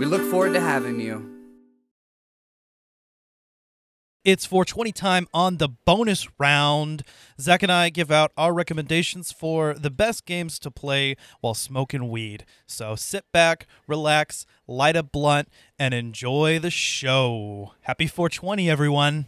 [0.00, 1.28] We look forward to having you.
[4.24, 7.02] It's 420 time on the bonus round.
[7.38, 12.08] Zach and I give out our recommendations for the best games to play while smoking
[12.08, 12.46] weed.
[12.66, 17.74] So sit back, relax, light a blunt, and enjoy the show.
[17.82, 19.26] Happy 420, everyone.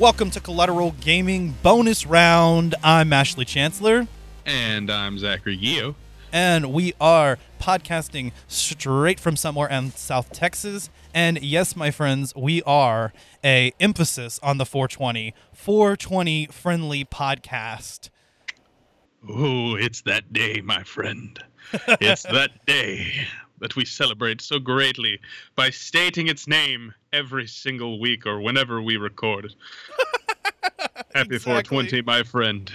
[0.00, 2.74] Welcome to Collateral Gaming Bonus Round.
[2.82, 4.08] I'm Ashley Chancellor.
[4.46, 5.94] And I'm Zachary Gio.
[6.32, 10.88] And we are podcasting straight from somewhere in South Texas.
[11.12, 13.12] And yes, my friends, we are
[13.44, 18.08] a emphasis on the 420, 420 friendly podcast.
[19.28, 21.38] Oh, it's that day, my friend.
[22.00, 23.26] It's that day
[23.60, 25.20] that we celebrate so greatly
[25.54, 29.54] by stating its name every single week or whenever we record.
[31.14, 31.38] Happy Exactly.
[31.38, 32.72] 420, my friend.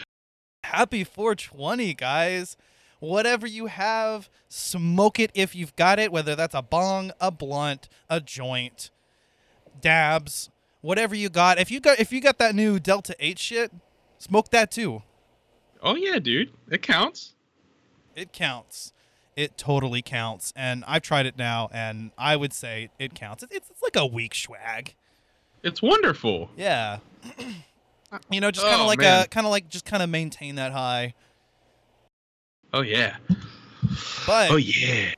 [0.63, 2.57] Happy 420, guys.
[2.99, 7.87] Whatever you have, smoke it if you've got it, whether that's a bong, a blunt,
[8.09, 8.89] a joint,
[9.79, 10.49] dabs,
[10.81, 11.59] whatever you got.
[11.59, 13.71] If you got if you got that new Delta 8 shit,
[14.17, 15.03] smoke that too.
[15.81, 16.51] Oh, yeah, dude.
[16.71, 17.35] It counts.
[18.15, 18.91] It counts.
[19.35, 20.53] It totally counts.
[20.55, 23.43] And I've tried it now and I would say it counts.
[23.43, 24.95] It's, it's, it's like a weak swag.
[25.63, 26.49] It's wonderful.
[26.55, 26.99] Yeah.
[28.29, 29.23] you know, just kind of Oh, like man.
[29.25, 31.13] a kind of like just kind of maintain that high.
[32.71, 33.17] Oh, yeah.
[34.27, 35.11] But Oh, yeah.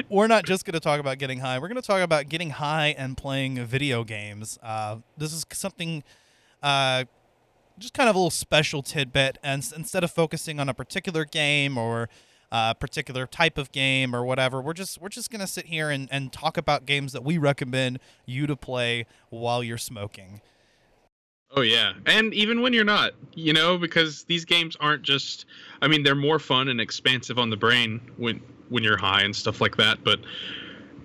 [0.09, 1.59] we're not just going to talk about getting high.
[1.59, 4.57] We're going to talk about getting high and playing video games.
[4.61, 6.03] Uh, this is something,
[6.61, 7.05] uh,
[7.79, 9.38] just kind of a little special tidbit.
[9.43, 12.09] And instead of focusing on a particular game or
[12.51, 16.07] a particular type of game or whatever, we're just we're just to sit here and,
[16.11, 20.41] and talk about games that we recommend you to play while you're smoking.
[21.55, 25.45] Oh yeah, and even when you're not, you know, because these games aren't just.
[25.81, 29.35] I mean, they're more fun and expansive on the brain when when you're high and
[29.35, 30.03] stuff like that.
[30.03, 30.19] But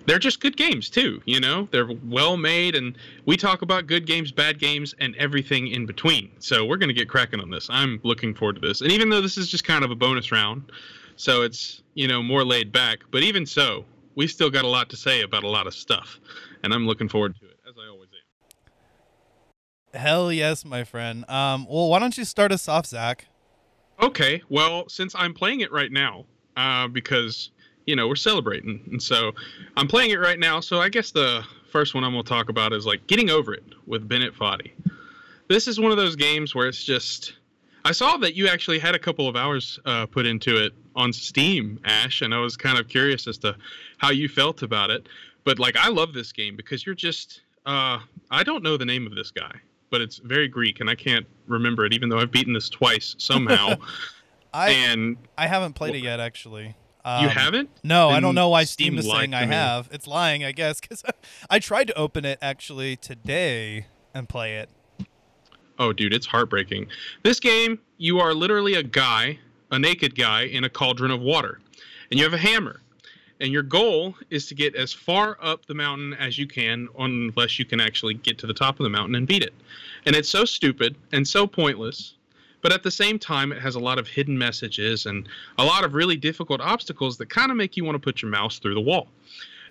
[0.05, 1.21] they're just good games too.
[1.25, 5.67] You know, they're well made, and we talk about good games, bad games, and everything
[5.67, 6.31] in between.
[6.39, 7.67] So we're gonna get cracking on this.
[7.69, 8.81] I'm looking forward to this.
[8.81, 10.71] And even though this is just kind of a bonus round,
[11.15, 14.89] so it's you know more laid back, but even so, we still got a lot
[14.89, 16.19] to say about a lot of stuff,
[16.63, 18.09] and I'm looking forward to it as I always
[19.93, 19.99] am.
[19.99, 21.29] Hell yes, my friend.
[21.29, 23.27] Um, well, why don't you start us off, Zach?
[24.01, 26.25] Okay, well, since I'm playing it right now,
[26.57, 27.51] uh, because
[27.85, 29.31] you know we're celebrating, and so
[29.77, 30.59] I'm playing it right now.
[30.59, 33.63] So I guess the first one I'm gonna talk about is like getting over it
[33.85, 34.71] with Bennett Foddy.
[35.47, 37.33] This is one of those games where it's just.
[37.85, 41.11] I saw that you actually had a couple of hours uh, put into it on
[41.11, 43.57] Steam, Ash, and I was kind of curious as to
[43.97, 45.09] how you felt about it.
[45.43, 47.41] But like, I love this game because you're just.
[47.65, 49.53] Uh, I don't know the name of this guy,
[49.89, 53.15] but it's very Greek, and I can't remember it, even though I've beaten this twice
[53.17, 53.75] somehow.
[54.53, 56.75] I and I haven't played it yet, actually.
[57.05, 57.69] Um, you haven't?
[57.83, 59.89] No, I don't know why Steam Steam is saying I have.
[59.91, 61.03] It's lying, I guess, because
[61.49, 64.69] I tried to open it actually today and play it.
[65.79, 66.87] Oh, dude, it's heartbreaking.
[67.23, 69.39] This game, you are literally a guy,
[69.71, 71.59] a naked guy, in a cauldron of water,
[72.09, 72.79] and you have a hammer.
[73.41, 77.59] And your goal is to get as far up the mountain as you can, unless
[77.59, 79.53] you can actually get to the top of the mountain and beat it.
[80.05, 82.13] And it's so stupid and so pointless,
[82.63, 85.29] but at the same time, it has a lot of hidden messages and
[85.59, 88.31] a lot of really difficult obstacles that kind of make you want to put your
[88.31, 89.09] mouse through the wall.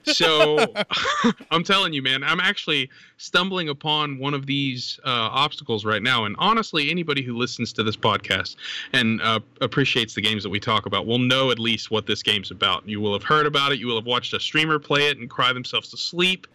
[0.04, 0.58] So
[1.50, 6.26] I'm telling you, man, I'm actually stumbling upon one of these uh, obstacles right now.
[6.26, 8.56] And honestly, anybody who listens to this podcast
[8.92, 12.22] and uh, appreciates the games that we talk about will know at least what this
[12.22, 12.86] game's about.
[12.86, 13.78] You will have heard about it.
[13.78, 16.46] You will have watched a streamer play it and cry themselves to sleep.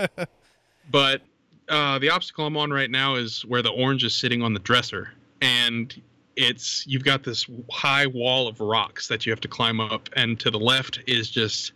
[0.90, 1.22] but
[1.68, 4.60] uh, the obstacle I'm on right now is where the orange is sitting on the
[4.60, 5.10] dresser.
[5.44, 6.00] And
[6.36, 10.40] it's you've got this high wall of rocks that you have to climb up, and
[10.40, 11.72] to the left is just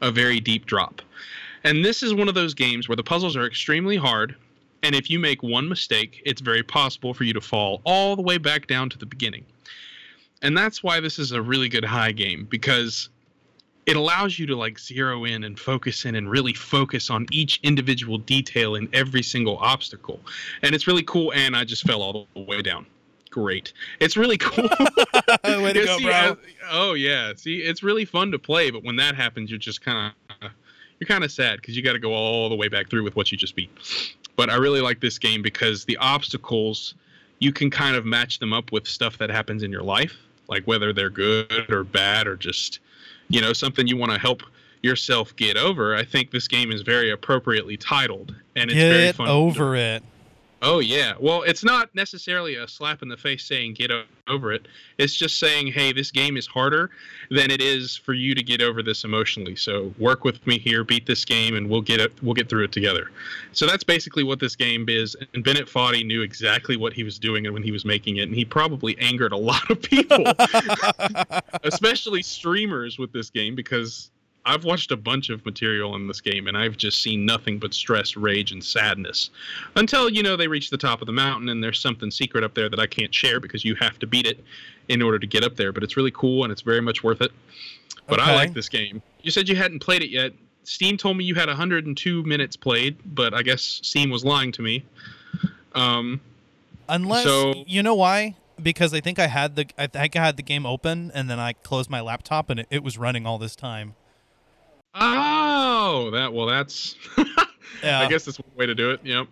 [0.00, 1.00] a very deep drop.
[1.64, 4.34] And this is one of those games where the puzzles are extremely hard,
[4.82, 8.22] and if you make one mistake, it's very possible for you to fall all the
[8.22, 9.44] way back down to the beginning.
[10.42, 13.08] And that's why this is a really good high game because
[13.86, 17.60] it allows you to like zero in and focus in and really focus on each
[17.62, 20.20] individual detail in every single obstacle.
[20.62, 21.32] And it's really cool.
[21.32, 22.86] And I just fell all the way down.
[23.32, 23.72] Great.
[23.98, 24.64] It's really cool.
[25.44, 26.36] Way to go, see, bro.
[26.70, 27.32] oh yeah.
[27.34, 30.12] See, it's really fun to play, but when that happens, you're just kind
[30.42, 30.50] of
[31.00, 33.16] you're kind of sad because you got to go all the way back through with
[33.16, 33.70] what you just beat.
[34.36, 36.94] But I really like this game because the obstacles
[37.38, 40.16] you can kind of match them up with stuff that happens in your life,
[40.48, 42.80] like whether they're good or bad or just
[43.30, 44.42] you know something you want to help
[44.82, 45.94] yourself get over.
[45.96, 49.26] I think this game is very appropriately titled, and it's very Get fun.
[49.28, 50.02] to- over it.
[50.64, 51.14] Oh yeah.
[51.18, 53.90] Well, it's not necessarily a slap in the face saying get
[54.28, 54.68] over it.
[54.96, 56.90] It's just saying, "Hey, this game is harder
[57.32, 59.56] than it is for you to get over this emotionally.
[59.56, 62.12] So work with me here, beat this game, and we'll get it.
[62.22, 63.10] We'll get through it together."
[63.50, 65.16] So that's basically what this game is.
[65.34, 68.28] And Bennett Foddy knew exactly what he was doing and when he was making it,
[68.28, 70.24] and he probably angered a lot of people,
[71.64, 74.10] especially streamers with this game because.
[74.44, 77.72] I've watched a bunch of material in this game and I've just seen nothing but
[77.72, 79.30] stress, rage, and sadness
[79.76, 82.54] until you know they reach the top of the mountain and there's something secret up
[82.54, 84.42] there that I can't share because you have to beat it
[84.88, 85.72] in order to get up there.
[85.72, 87.30] But it's really cool and it's very much worth it.
[88.08, 89.00] But I like this game.
[89.22, 90.32] You said you hadn't played it yet.
[90.64, 94.62] Steam told me you had 102 minutes played, but I guess Steam was lying to
[94.62, 94.84] me.
[95.74, 96.20] Um,
[96.88, 98.34] Unless So- you know why?
[98.60, 101.38] Because I think I had the I think I had the game open and then
[101.40, 103.94] I closed my laptop and it, it was running all this time.
[104.94, 106.96] Oh, that well, that's.
[107.82, 107.98] Yeah.
[108.00, 109.00] I guess that's one way to do it.
[109.02, 109.26] Yep.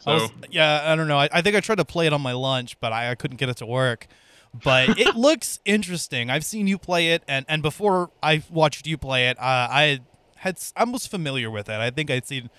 [0.00, 1.18] So I was, yeah, I don't know.
[1.18, 3.36] I, I think I tried to play it on my lunch, but I, I couldn't
[3.36, 4.08] get it to work.
[4.52, 6.28] But it looks interesting.
[6.28, 10.00] I've seen you play it, and, and before I watched you play it, uh, I
[10.36, 11.76] had I was familiar with it.
[11.78, 12.50] I think I'd seen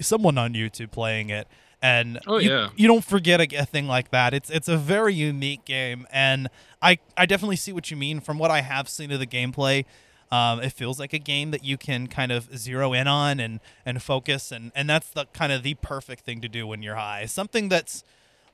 [0.00, 1.46] someone on YouTube playing it,
[1.80, 2.70] and Oh, you, yeah.
[2.74, 4.34] you don't forget a, a thing like that.
[4.34, 6.48] It's it's a very unique game, and
[6.82, 8.18] I I definitely see what you mean.
[8.18, 9.84] From what I have seen of the gameplay,
[10.32, 13.60] um, it feels like a game that you can kind of zero in on and
[13.84, 16.94] and focus, and and that's the kind of the perfect thing to do when you're
[16.94, 17.26] high.
[17.26, 18.04] Something that's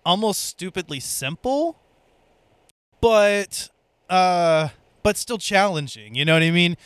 [0.04, 1.78] almost stupidly simple,
[3.00, 3.68] but
[4.08, 4.68] uh,
[5.02, 6.14] but still challenging.
[6.14, 6.76] You know what I mean?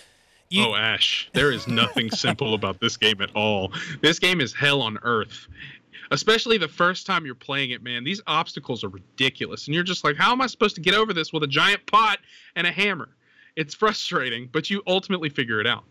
[0.49, 3.73] You, oh, Ash, there is nothing simple about this game at all.
[4.03, 5.47] This game is hell on earth.
[6.11, 8.03] Especially the first time you're playing it, man.
[8.03, 9.69] These obstacles are ridiculous.
[9.69, 11.87] And you're just like, how am I supposed to get over this with a giant
[11.87, 12.19] pot
[12.57, 13.11] and a hammer?
[13.57, 15.85] It's frustrating, but you ultimately figure it out.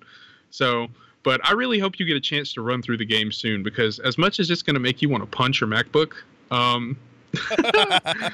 [0.50, 0.88] So,
[1.24, 4.00] but I really hope you get a chance to run through the game soon because
[4.00, 6.14] as much as it's going to make you want to punch your MacBook,
[6.52, 6.98] um,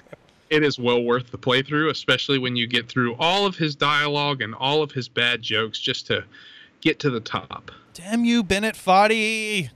[0.50, 4.42] it is well worth the playthrough, especially when you get through all of his dialogue
[4.42, 6.24] and all of his bad jokes just to
[6.81, 7.72] get to the top.
[7.94, 9.69] damn you, Bennett Foddy!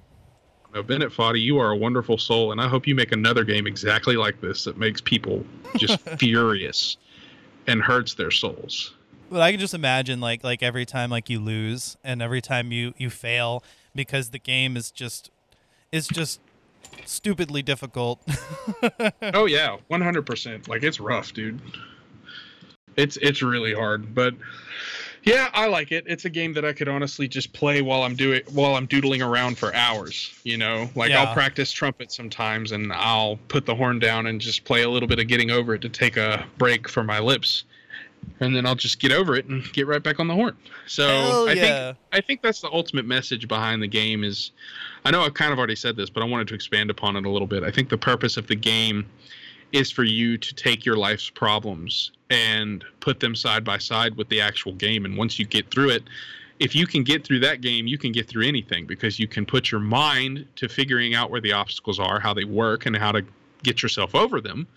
[0.74, 3.66] Now, Bennett Foddy, you are a wonderful soul, and I hope you make another game
[3.66, 5.44] exactly like this that makes people
[5.78, 6.98] just furious
[7.66, 8.94] and hurts their souls.
[9.30, 12.72] But I can just imagine like like every time like you lose and every time
[12.72, 13.64] you you fail
[13.96, 15.32] because the game is just
[15.92, 16.40] is just
[17.06, 18.22] stupidly difficult.
[19.34, 20.68] oh yeah, one hundred percent.
[20.68, 21.60] Like it's rough, dude.
[22.96, 24.34] It's it's really hard, but
[25.24, 26.06] yeah, I like it.
[26.08, 29.22] It's a game that I could honestly just play while I'm doing while I'm doodling
[29.22, 30.34] around for hours.
[30.44, 31.24] You know, like Yeah.
[31.24, 35.08] I'll practice trumpet sometimes, and I'll put the horn down and just play a little
[35.08, 37.66] bit of getting over it to take a break for my lips,
[38.40, 40.56] and then I'll just get over it and get right back on the horn.
[40.88, 41.62] So Hell I yeah.
[41.92, 44.52] think I think that's the ultimate message behind the game is
[45.06, 47.26] I know I've kind of already said this, but I wanted to expand upon it
[47.26, 47.64] a little bit.
[47.64, 49.06] I think the purpose of the game
[49.72, 54.28] is for you to take your life's problems and put them side by side with
[54.30, 55.06] the actual game.
[55.06, 56.04] And once you get through it,
[56.60, 59.46] if you can get through that game, you can get through anything because you can
[59.46, 63.12] put your mind to figuring out where the obstacles are, how they work, and how
[63.12, 63.24] to
[63.64, 64.68] get yourself over them.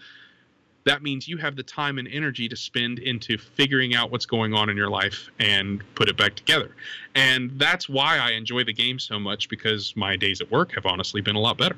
[0.85, 4.55] That means you have the time and energy to spend into figuring out what's going
[4.55, 6.75] on in your life and put it back together.
[7.15, 10.87] And that's why I enjoy the game so much because my days at work have
[10.87, 11.77] honestly been a lot better.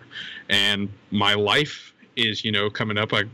[0.49, 3.13] And my life is, you know, coming up.
[3.13, 3.25] I,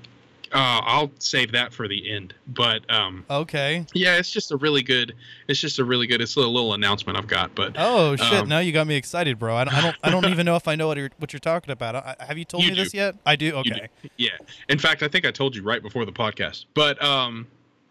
[0.52, 2.34] uh, I'll save that for the end.
[2.46, 3.86] But um, okay.
[3.94, 5.14] yeah, it's just a really good.
[5.48, 6.20] It's just a really good.
[6.20, 7.54] It's a little announcement I've got.
[7.54, 8.32] But Oh shit!
[8.32, 9.56] Um, now you got me excited, bro.
[9.56, 11.40] I don't I don't, I don't even know if I know what you're what you're
[11.40, 11.94] talking about.
[11.94, 13.14] I, have you told You me this yet?
[13.24, 13.54] I do.
[13.56, 13.88] Okay.
[14.16, 14.30] Yeah.
[14.68, 16.66] In fact, I think I told you right before the podcast.
[16.74, 17.46] But um,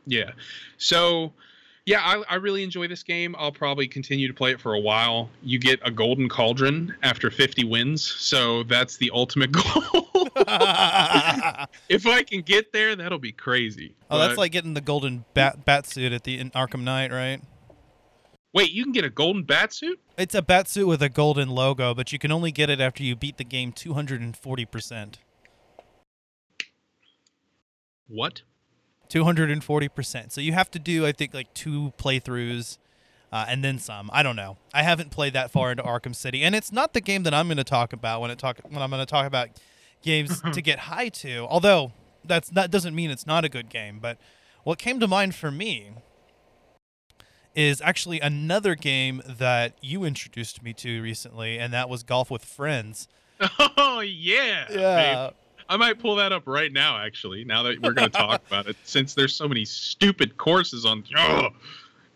[0.05, 0.31] yeah.
[0.77, 1.33] So,
[1.89, 3.35] Yeah, I, I really enjoy this game.
[3.35, 5.27] I'll probably continue to play it for a while.
[5.41, 9.63] You get a golden cauldron after 50 wins, so that's the ultimate goal.
[11.89, 13.95] if I can get there, that'll be crazy.
[14.11, 17.41] Oh, that's like getting the golden bat bat suit at the in Arkham Knight, right?
[18.53, 19.99] Wait, you can get a golden bat suit?
[20.15, 23.01] It's a bat suit with a golden logo, but you can only get it after
[23.01, 25.15] you beat the game 240%.
[28.07, 28.43] What?
[29.09, 30.31] 240%.
[30.31, 32.77] So you have to do, I think, like two playthroughs
[33.31, 34.09] uh, and then some.
[34.13, 34.57] I don't know.
[34.73, 37.47] I haven't played that far into Arkham City, and it's not the game that I'm
[37.47, 39.49] going to talk about when it talk when I'm going to talk about
[40.01, 41.45] games to get high to.
[41.47, 41.91] Although
[42.23, 43.99] that's that doesn't mean it's not a good game.
[43.99, 44.17] But
[44.63, 45.91] what came to mind for me
[47.55, 52.45] is actually another game that you introduced me to recently, and that was Golf with
[52.45, 53.07] Friends.
[53.77, 54.65] Oh yeah.
[54.67, 55.33] babe.
[55.69, 58.67] I might pull that up right now actually, now that we're going to talk about
[58.67, 61.49] it since there's so many stupid courses on oh,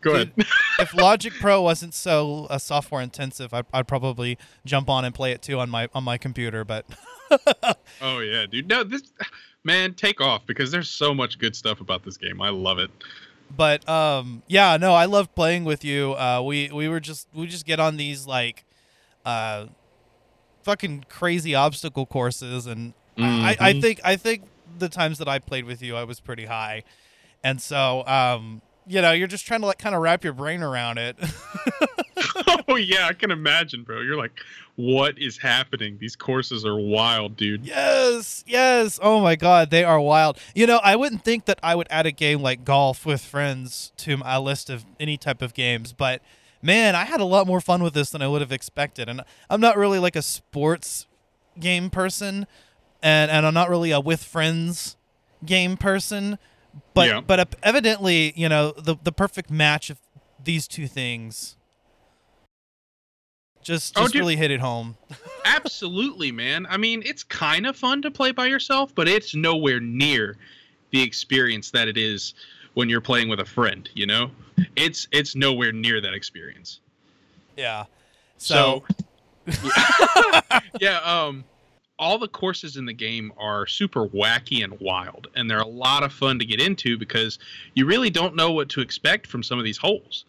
[0.03, 0.31] Go ahead.
[0.79, 5.31] if Logic Pro wasn't so uh, software intensive, I'd, I'd probably jump on and play
[5.31, 6.65] it too on my on my computer.
[6.65, 6.85] But
[8.01, 8.67] oh yeah, dude.
[8.67, 9.03] No, this
[9.63, 12.41] man, take off because there's so much good stuff about this game.
[12.41, 12.91] I love it.
[13.55, 16.13] but um, yeah, no, I love playing with you.
[16.13, 18.65] Uh, we we were just we just get on these like
[19.25, 19.67] uh,
[20.63, 23.81] fucking crazy obstacle courses, and I, I Mhm.
[23.81, 24.43] think I think
[24.79, 26.83] the times that I played with you, I was pretty high,
[27.43, 30.61] and so um, you know, you're just trying to like kind of wrap your brain
[30.63, 31.15] around it.
[32.67, 34.01] oh yeah, I can imagine, bro.
[34.01, 34.31] You're like,
[34.75, 35.97] what is happening?
[35.99, 37.65] These courses are wild, dude.
[37.65, 38.99] Yes, yes.
[39.01, 40.37] Oh my god, they are wild.
[40.55, 43.91] You know, I wouldn't think that I would add a game like golf with friends
[43.97, 46.21] to my list of any type of games, but
[46.61, 49.09] man, I had a lot more fun with this than I would have expected.
[49.09, 51.07] And I'm not really like a sports
[51.59, 52.47] game person,
[53.03, 54.97] and and I'm not really a with friends
[55.45, 56.39] game person,
[56.95, 57.21] but Yeah.
[57.21, 59.99] but evidently, you know, the the perfect match of
[60.43, 61.55] these two things
[63.61, 64.19] just Oh, just dude.
[64.21, 64.97] really hit it home.
[65.45, 66.65] Absolutely, man.
[66.69, 70.35] I mean, it's kind of fun to play by yourself, but it's nowhere near
[70.91, 72.33] the experience that it is
[72.73, 74.31] when you're playing with a friend, you know?
[74.75, 76.79] It's it's nowhere near that experience.
[77.55, 77.85] Yeah.
[78.37, 78.83] So,
[79.49, 79.59] So,
[80.81, 81.43] yeah, um
[81.99, 86.03] all the courses in the game are super wacky and wild, and they're a lot
[86.03, 87.39] of fun to get into because
[87.75, 90.25] you really don't know what to expect from some of these holes.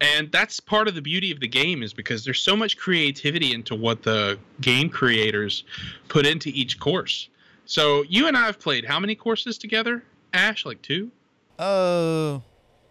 [0.00, 3.54] And that's part of the beauty of the game is because there's so much creativity
[3.54, 5.64] into what the game creators
[6.08, 7.28] put into each course.
[7.64, 10.02] So you and I have played how many courses together?
[10.32, 11.10] Ash, like two?
[11.58, 12.40] Uh,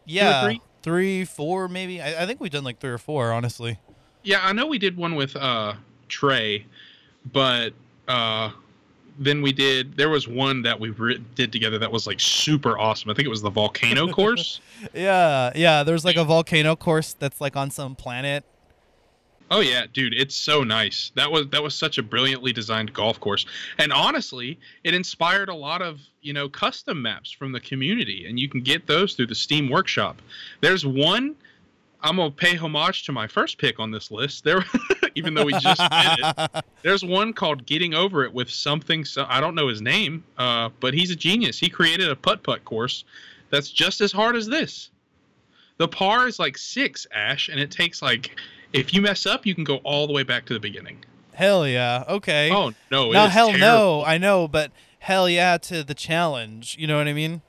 [0.05, 0.61] yeah, three?
[0.81, 2.01] three, four, maybe.
[2.01, 3.79] I, I think we've done like three or four, honestly.
[4.23, 5.73] Yeah, I know we did one with uh
[6.07, 6.65] Trey,
[7.31, 7.73] but
[8.07, 8.51] uh
[9.19, 12.77] then we did there was one that we re- did together that was like super
[12.77, 13.09] awesome.
[13.09, 14.61] I think it was the volcano course.
[14.93, 15.83] Yeah, yeah.
[15.83, 18.43] There's like a volcano course that's like on some planet.
[19.49, 21.11] Oh yeah, dude, it's so nice.
[21.15, 23.45] That was that was such a brilliantly designed golf course.
[23.77, 28.39] And honestly, it inspired a lot of, you know, custom maps from the community and
[28.39, 30.21] you can get those through the Steam Workshop.
[30.61, 31.35] There's one
[32.01, 34.43] I'm going to pay homage to my first pick on this list.
[34.43, 34.63] There
[35.17, 36.65] even though we just did it.
[36.83, 40.69] There's one called Getting Over It with something so I don't know his name, uh,
[40.79, 41.57] but he's a genius.
[41.57, 43.03] He created a putt-putt course
[43.49, 44.91] that's just as hard as this.
[45.77, 48.39] The par is like 6, Ash, and it takes like
[48.73, 51.03] if you mess up, you can go all the way back to the beginning.
[51.33, 52.03] hell yeah.
[52.07, 52.51] Okay.
[52.51, 53.11] Oh no!
[53.11, 54.03] now is hell no.
[54.03, 56.75] I know, but hell yeah to the challenge.
[56.77, 57.41] You know what I mean?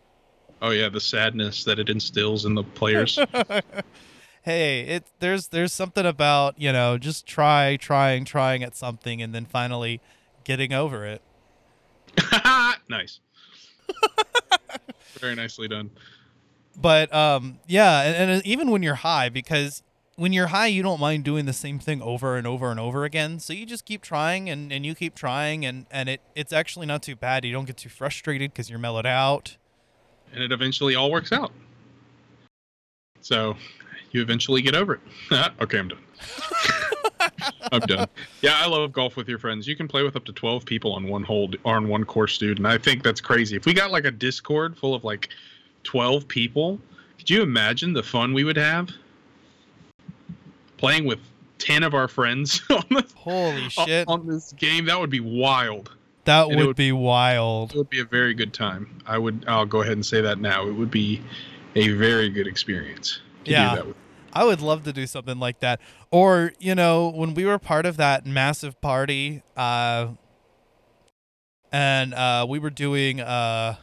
[0.62, 3.18] Oh yeah, the sadness that it instills in the players.
[4.42, 9.34] Hey, it there's there's something about you know just try, trying, trying at something, and
[9.34, 10.00] then finally
[10.44, 11.22] getting over it.
[12.88, 13.20] nice.
[15.20, 15.90] Very nicely done.
[16.80, 19.82] but um yeah and, and even when you're high because
[20.16, 23.04] when you're high you don't mind doing the same thing over and over and over
[23.04, 26.52] again so you just keep trying and, and you keep trying and and it it's
[26.52, 29.56] actually not too bad you don't get too frustrated because you're mellowed out
[30.32, 31.50] And it eventually all works out.
[33.22, 33.56] So
[34.12, 35.00] you eventually get over it.
[35.30, 35.98] Ah, okay, I'm done.
[37.72, 38.08] I'm done.
[38.40, 39.66] Yeah, I love golf with your friends.
[39.66, 42.38] You can play with up to 12 people on one hole or on one course,
[42.38, 42.58] dude.
[42.58, 43.56] And I think that's crazy.
[43.56, 45.28] If we got like a Discord full of like
[45.84, 46.80] 12 people,
[47.18, 48.90] could you imagine the fun we would have
[50.78, 51.18] playing with
[51.58, 54.86] 10 of our friends on, the, holy shit on this game?
[54.86, 55.90] That would be wild.
[56.24, 59.02] that would would- be wild It would be a very good time.
[59.06, 59.44] I would.
[59.46, 60.66] I'll go ahead and say that now.
[60.66, 61.20] It would be
[61.74, 63.20] a very good experience.
[63.48, 63.70] To Yeah.
[63.70, 63.96] Do that with.
[64.32, 67.86] i would love to do something like that or you know when we were part
[67.86, 70.08] of that massive party uh
[71.72, 73.76] and uh we were doing uh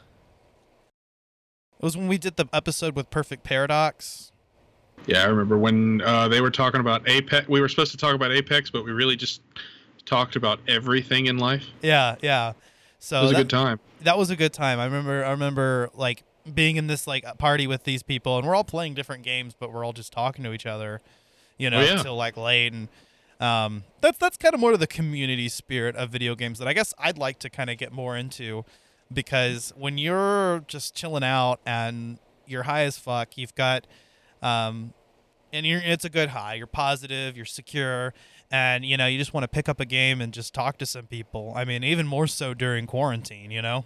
[1.79, 4.31] it was when we did the episode with perfect paradox
[5.07, 7.47] Yeah, I remember when uh, they were talking about Apex.
[7.47, 9.41] We were supposed to talk about Apex, but we really just
[10.05, 11.65] talked about everything in life.
[11.83, 12.53] Yeah, yeah.
[12.97, 13.79] So It was a good time.
[14.01, 14.79] that was a good time.
[14.79, 15.23] I remember.
[15.23, 16.23] I remember like
[16.53, 19.71] being in this like party with these people, and we're all playing different games, but
[19.73, 21.01] we're all just talking to each other,
[21.57, 21.97] you know, Oh, yeah.
[21.97, 22.73] until like late.
[22.73, 22.87] And
[23.39, 26.73] um, that's that's kind of more of the community spirit of video games that I
[26.73, 28.63] guess I'd like to kind of get more into,
[29.11, 33.87] because when you're just chilling out and you're high as fuck, you've got,
[34.41, 34.93] um,
[35.51, 36.53] and you're it's a good high.
[36.55, 37.35] You're positive.
[37.35, 38.13] You're secure.
[38.51, 40.85] And you know you just want to pick up a game and just talk to
[40.85, 41.51] some people.
[41.55, 43.49] I mean, even more so during quarantine.
[43.49, 43.85] You know.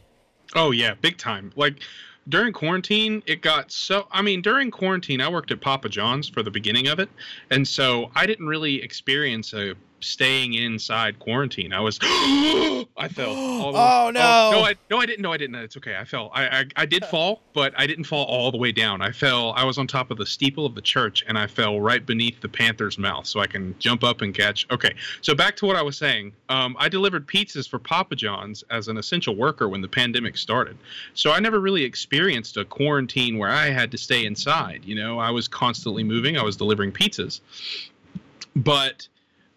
[0.54, 1.54] Oh yeah, big time.
[1.56, 1.80] Like
[2.30, 4.08] during quarantine, it got so.
[4.12, 7.10] I mean, during quarantine, I worked at Papa John's for the beginning of it,
[7.50, 11.74] and so I didn't really experience a staying inside quarantine.
[11.74, 13.30] I was, I fell.
[13.36, 14.52] all the way- Oh, no.
[14.52, 15.22] no, I no, I didn't.
[15.22, 15.56] No, I didn't.
[15.56, 15.96] It's okay.
[15.98, 16.32] I fell.
[16.34, 19.02] I, I I did fall, but I didn't fall all the way down.
[19.02, 19.54] I fell.
[19.56, 22.40] I was on top of the steeple of the church, and I fell right beneath
[22.42, 24.66] the panther's mouth, so I can jump up and catch.
[24.72, 26.34] Okay, so back to what I was saying.
[26.50, 30.78] Um, I delivered pizzas for Papa John's as an essential worker when the pandemic started.
[31.14, 34.82] So I never really experienced a quarantine where I had to stay inside.
[34.86, 36.38] You know, I was constantly moving.
[36.38, 37.42] I was delivering pizzas,
[38.56, 39.08] but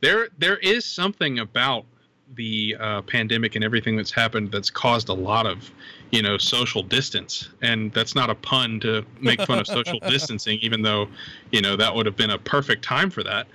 [0.03, 1.87] there there is something about
[2.35, 5.71] the uh, pandemic and everything that's happened that's caused a lot of
[6.11, 7.49] you know social distance.
[7.63, 11.09] And that's not a pun to make fun of social distancing even though
[11.51, 13.47] you know that would have been a perfect time for that.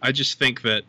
[0.00, 0.84] I just think that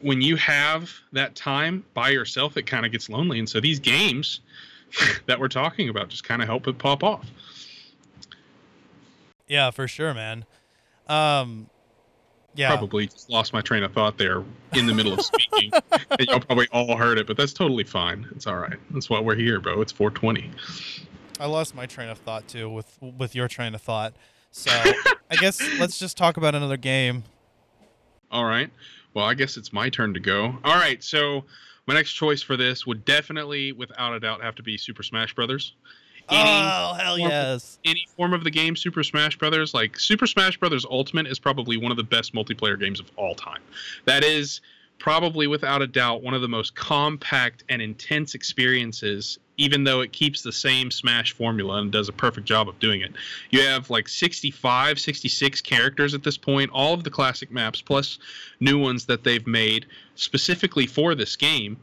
[0.00, 3.38] when you have that time by yourself it kind of gets lonely.
[3.38, 4.40] And so these games
[5.26, 7.26] that we're talking about just kind of help it pop off.
[9.46, 10.44] Yeah, for sure, man.
[11.08, 11.70] Um,
[12.54, 14.42] yeah, probably just lost my train of thought there
[14.74, 18.26] in the middle of speaking and y'all probably all heard it but that's totally fine
[18.34, 20.50] it's all right that's why we're here bro it's 420
[21.40, 24.14] I lost my train of thought too with with your train of thought.
[24.50, 27.24] So I guess let's just talk about another game.
[28.30, 28.70] All right.
[29.14, 30.58] Well, I guess it's my turn to go.
[30.64, 31.02] All right.
[31.02, 31.44] So
[31.86, 35.34] my next choice for this would definitely, without a doubt, have to be Super Smash
[35.34, 35.74] Brothers.
[36.30, 37.78] Any oh hell yes!
[37.84, 41.76] any form of the game, Super Smash Brothers, like Super Smash Brothers Ultimate, is probably
[41.76, 43.62] one of the best multiplayer games of all time.
[44.04, 44.60] That is
[44.98, 49.38] probably, without a doubt, one of the most compact and intense experiences.
[49.60, 53.00] Even though it keeps the same Smash formula and does a perfect job of doing
[53.00, 53.12] it,
[53.50, 58.20] you have like 65, 66 characters at this point, all of the classic maps, plus
[58.60, 61.76] new ones that they've made specifically for this game.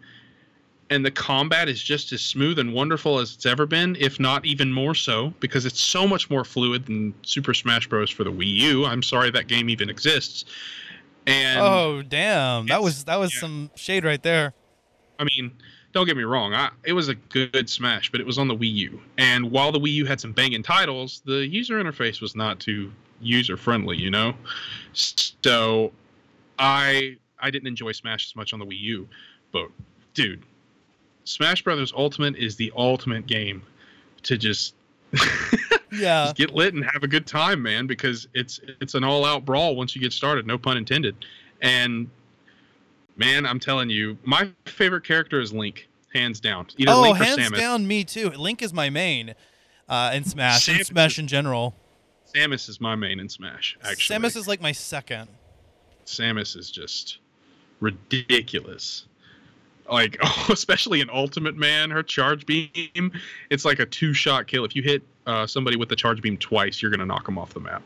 [0.90, 4.46] And the combat is just as smooth and wonderful as it's ever been, if not
[4.46, 8.12] even more so, because it's so much more fluid than Super Smash Bros.
[8.12, 8.86] for the Wii U.
[8.86, 10.46] I'm sorry that game even exists.
[11.28, 13.42] And oh damn, that was that was yeah.
[13.42, 14.54] some shade right there.
[15.18, 15.52] I mean,
[15.92, 16.54] don't get me wrong.
[16.54, 19.02] I, it was a good Smash, but it was on the Wii U.
[19.18, 22.92] And while the Wii U had some banging titles, the user interface was not too
[23.22, 23.98] user friendly.
[23.98, 24.36] You know,
[24.94, 25.92] so
[26.60, 29.10] I I didn't enjoy Smash as much on the Wii U.
[29.52, 29.70] But
[30.14, 30.44] dude,
[31.26, 33.64] Smash Brothers Ultimate is the ultimate game
[34.24, 34.76] to just.
[35.92, 39.24] Yeah, just get lit and have a good time, man, because it's it's an all
[39.24, 41.16] out brawl once you get started, no pun intended.
[41.62, 42.10] And
[43.16, 46.68] man, I'm telling you, my favorite character is Link, hands down.
[46.78, 48.30] Either oh Link or hands down, me too.
[48.32, 49.36] Link is my main
[49.88, 50.68] uh, in Smash.
[50.68, 51.76] In Samus Smash in general.
[52.34, 54.18] Samus is my main in Smash, actually.
[54.18, 55.30] Samus is like my second.
[56.06, 57.20] Samus is just
[57.80, 59.06] ridiculous.
[59.90, 63.12] Like, oh, especially in Ultimate Man, her charge beam,
[63.50, 64.66] it's like a two shot kill.
[64.66, 67.54] If you hit uh, somebody with the charge beam twice, you're gonna knock them off
[67.54, 67.84] the map.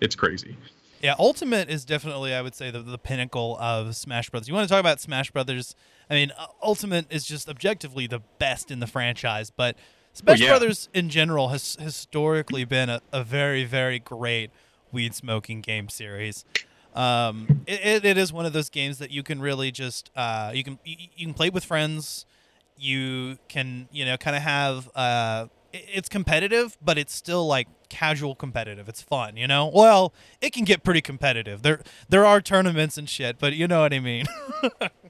[0.00, 0.56] It's crazy.
[1.02, 4.48] Yeah, Ultimate is definitely, I would say, the, the pinnacle of Smash Brothers.
[4.48, 5.76] You want to talk about Smash Brothers?
[6.10, 9.76] I mean, uh, Ultimate is just objectively the best in the franchise, but
[10.12, 10.48] Smash yeah.
[10.48, 14.50] Brothers in general has historically been a, a very, very great
[14.90, 16.44] weed smoking game series.
[16.94, 20.64] Um, it, it, is one of those games that you can really just uh, you
[20.64, 22.26] can you can play with friends.
[22.76, 28.34] You can you know kind of have uh, it's competitive, but it's still like casual
[28.34, 28.88] competitive.
[28.88, 29.70] It's fun, you know.
[29.72, 31.62] Well, it can get pretty competitive.
[31.62, 34.26] There there are tournaments and shit, but you know what I mean.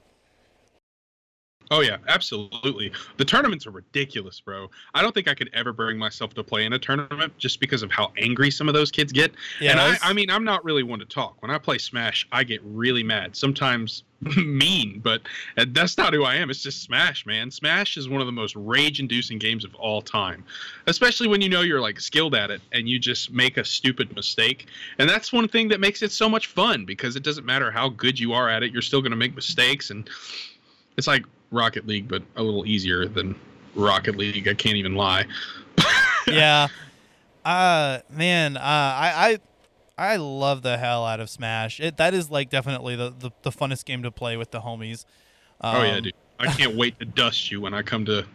[1.71, 2.91] Oh yeah, absolutely.
[3.17, 4.69] The tournaments are ridiculous, bro.
[4.93, 7.83] I don't think I could ever bring myself to play in a tournament just because
[7.83, 9.33] of how angry some of those kids get.
[9.59, 11.41] Yeah, and I, I mean, I'm not really one to talk.
[11.41, 13.35] When I play Smash, I get really mad.
[13.35, 14.03] Sometimes
[14.35, 15.21] mean, but
[15.67, 16.49] that's not who I am.
[16.49, 17.51] It's just Smash, man.
[17.51, 20.43] Smash is one of the most rage-inducing games of all time,
[20.87, 24.13] especially when you know you're like skilled at it and you just make a stupid
[24.15, 24.67] mistake.
[24.97, 27.89] And that's one thing that makes it so much fun because it doesn't matter how
[27.89, 30.09] good you are at it, you're still going to make mistakes and
[30.97, 33.35] it's like Rocket League, but a little easier than
[33.75, 34.47] Rocket League.
[34.47, 35.25] I can't even lie.
[36.27, 36.67] yeah.
[37.45, 39.39] Uh man, uh I
[39.97, 41.79] I I love the hell out of Smash.
[41.79, 45.05] It that is like definitely the the, the funnest game to play with the homies.
[45.61, 46.13] oh yeah, Um, dude.
[46.39, 48.25] I can't wait to dust you when I come to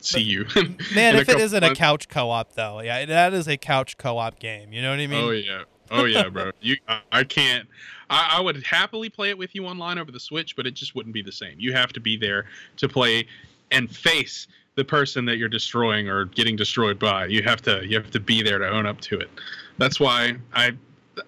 [0.00, 0.44] see you.
[0.94, 4.72] Man, if it isn't a couch co-op though, yeah, that is a couch co-op game.
[4.72, 5.24] You know what I mean?
[5.24, 5.62] Oh yeah.
[5.90, 6.50] Oh yeah, bro.
[6.60, 7.68] You, I, I can't.
[8.10, 10.94] I, I would happily play it with you online over the Switch, but it just
[10.94, 11.56] wouldn't be the same.
[11.58, 12.46] You have to be there
[12.78, 13.26] to play
[13.70, 17.26] and face the person that you're destroying or getting destroyed by.
[17.26, 17.86] You have to.
[17.86, 19.30] You have to be there to own up to it.
[19.78, 20.72] That's why I.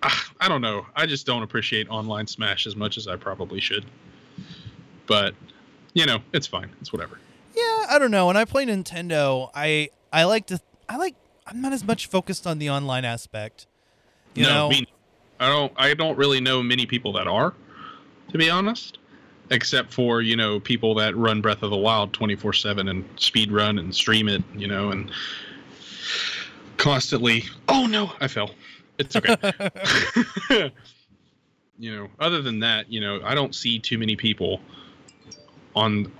[0.02, 0.86] Ah, I don't know.
[0.96, 3.84] I just don't appreciate online Smash as much as I probably should.
[5.06, 5.34] But,
[5.94, 6.70] you know, it's fine.
[6.80, 7.20] It's whatever.
[7.54, 8.26] Yeah, I don't know.
[8.26, 11.14] When I play Nintendo, I I like to I like
[11.46, 13.66] I'm not as much focused on the online aspect.
[14.34, 14.86] You no, know, me,
[15.40, 15.72] I don't.
[15.76, 17.54] I don't really know many people that are,
[18.30, 18.98] to be honest,
[19.50, 23.04] except for you know people that run Breath of the Wild twenty four seven and
[23.16, 25.10] speed run and stream it, you know, and
[26.76, 27.44] constantly.
[27.68, 28.50] Oh no, I fell.
[28.98, 29.36] It's okay.
[31.78, 34.60] you know, other than that, you know, I don't see too many people
[35.74, 36.10] on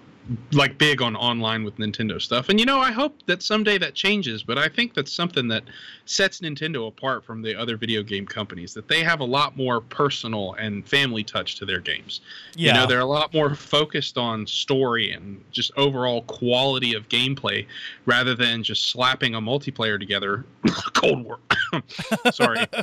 [0.53, 2.49] like big on online with Nintendo stuff.
[2.49, 5.65] And you know, I hope that someday that changes, but I think that's something that
[6.05, 9.81] sets Nintendo apart from the other video game companies that they have a lot more
[9.81, 12.21] personal and family touch to their games.
[12.55, 12.75] yeah.
[12.75, 17.67] You know, they're a lot more focused on story and just overall quality of gameplay
[18.05, 20.45] rather than just slapping a multiplayer together.
[20.95, 21.39] Cold War.
[22.33, 22.67] Sorry.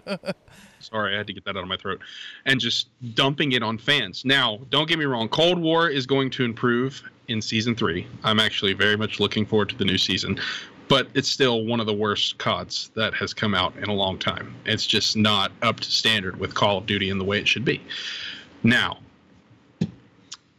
[0.79, 2.01] Sorry, I had to get that out of my throat.
[2.45, 4.25] And just dumping it on fans.
[4.25, 8.07] Now, don't get me wrong, Cold War is going to improve in season three.
[8.23, 10.39] I'm actually very much looking forward to the new season.
[10.89, 14.19] But it's still one of the worst CODs that has come out in a long
[14.19, 14.53] time.
[14.65, 17.65] It's just not up to standard with Call of Duty and the way it should
[17.65, 17.81] be.
[18.63, 18.99] Now,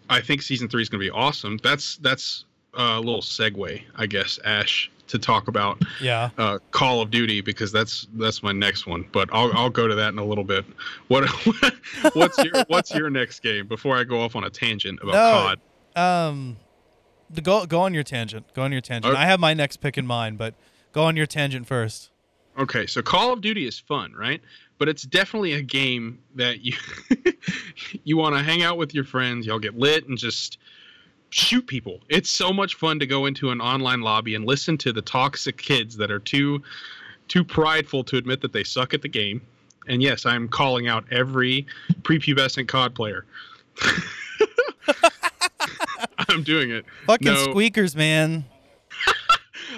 [0.08, 1.58] I think season three is going to be awesome.
[1.62, 6.30] That's that's a little segue, I guess, Ash, to talk about yeah.
[6.38, 9.06] uh, Call of Duty because that's that's my next one.
[9.12, 10.64] But I'll I'll go to that in a little bit.
[11.08, 11.28] What
[12.14, 15.48] what's your what's your next game before I go off on a tangent about No.
[15.48, 15.60] COD?
[15.96, 16.56] Um,
[17.30, 18.52] the go go on your tangent.
[18.54, 19.12] Go on your tangent.
[19.12, 19.22] Okay.
[19.22, 20.54] I have my next pick in mind, but
[20.92, 22.10] go on your tangent first.
[22.56, 24.40] Okay, so Call of Duty is fun, right?
[24.78, 26.76] But it's definitely a game that you
[28.04, 30.58] you want to hang out with your friends, y'all get lit and just
[31.30, 32.00] shoot people.
[32.08, 35.56] It's so much fun to go into an online lobby and listen to the toxic
[35.58, 36.62] kids that are too
[37.26, 39.40] too prideful to admit that they suck at the game.
[39.88, 41.66] And yes, I'm calling out every
[42.02, 43.24] prepubescent COD player.
[46.28, 46.84] I'm doing it.
[47.06, 47.34] Fucking No.
[47.52, 48.44] squeakers, man.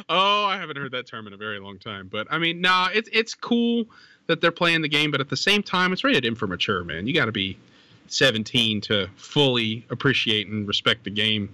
[0.09, 2.09] Oh, I haven't heard that term in a very long time.
[2.09, 3.87] But I mean, nah, it's it's cool
[4.27, 6.85] that they're playing the game, but at the same time, it's rated M for mature,
[6.85, 7.07] man.
[7.07, 7.59] You got to be
[8.09, 11.53] 17 to fully appreciate and respect the game.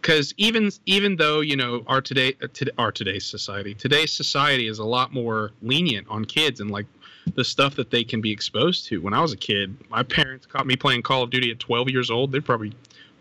[0.00, 2.46] Because even even though you know our today uh,
[2.76, 6.86] our today's society, today's society is a lot more lenient on kids and like
[7.34, 9.00] the stuff that they can be exposed to.
[9.00, 11.88] When I was a kid, my parents caught me playing Call of Duty at 12
[11.90, 12.30] years old.
[12.32, 12.72] They'd probably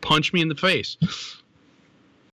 [0.07, 0.97] punch me in the face.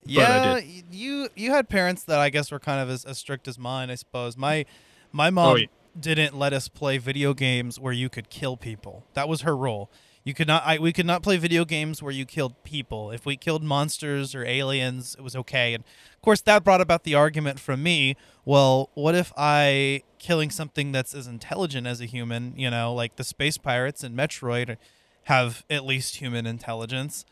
[0.06, 0.60] Yeah,
[0.90, 3.90] you you had parents that I guess were kind of as, as strict as mine,
[3.90, 4.36] I suppose.
[4.36, 4.66] My
[5.12, 5.66] my mom Oh, yeah.
[5.98, 9.04] didn't let us play video games where you could kill people.
[9.14, 9.90] That was her rule.
[10.22, 13.10] You could not I, we could not play video games where you killed people.
[13.10, 15.72] If we killed monsters or aliens, it was okay.
[15.74, 15.84] And
[16.14, 20.92] of course that brought about the argument from me, well, what if I killing something
[20.92, 24.76] that's as intelligent as a human, you know, like the space pirates in Metroid
[25.24, 27.24] have at least human intelligence.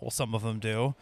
[0.00, 0.94] Well, some of them do.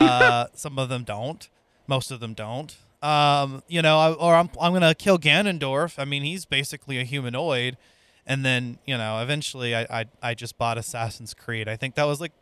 [0.00, 1.48] Uh, some of them don't.
[1.86, 2.76] Most of them don't.
[3.02, 5.98] Um, you know, I, or I'm I'm gonna kill Ganondorf.
[5.98, 7.76] I mean, he's basically a humanoid.
[8.24, 11.68] And then you know, eventually, I I, I just bought Assassin's Creed.
[11.68, 12.32] I think that was like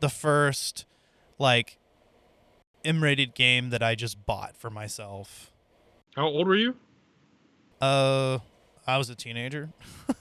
[0.00, 0.84] the first
[1.38, 1.78] like
[2.84, 5.50] M-rated game that I just bought for myself.
[6.14, 6.74] How old were you?
[7.80, 8.38] Uh,
[8.88, 9.68] I was a teenager,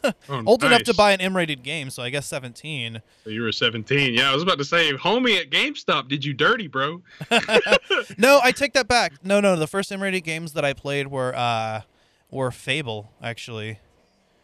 [0.03, 0.11] Oh,
[0.45, 3.01] old enough to buy an M-rated game, so I guess 17.
[3.23, 4.13] So you were 17.
[4.13, 7.01] Yeah, I was about to say, homie at GameStop did you dirty, bro.
[8.17, 9.13] no, I take that back.
[9.23, 11.81] No, no, the first M-rated games that I played were uh
[12.29, 13.79] were Fable actually.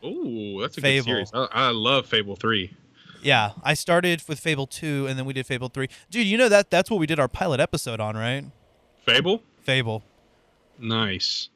[0.05, 1.03] Ooh, that's a Fable.
[1.05, 1.31] good series.
[1.33, 2.73] I, I love Fable 3.
[3.21, 5.89] Yeah, I started with Fable 2 and then we did Fable 3.
[6.09, 8.45] Dude, you know that that's what we did our pilot episode on, right?
[9.05, 9.43] Fable?
[9.63, 10.01] Fable.
[10.79, 11.49] Nice.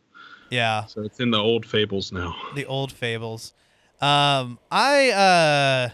[0.50, 2.36] Yeah, So it's in the old Fables now.
[2.56, 3.54] the old Fables.
[4.02, 5.90] Um I uh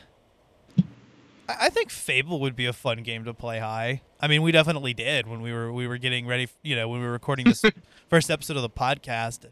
[1.47, 4.01] I think Fable would be a fun game to play high.
[4.21, 6.99] I mean, we definitely did when we were we were getting ready, you know, when
[7.01, 7.63] we were recording this
[8.09, 9.45] first episode of the podcast.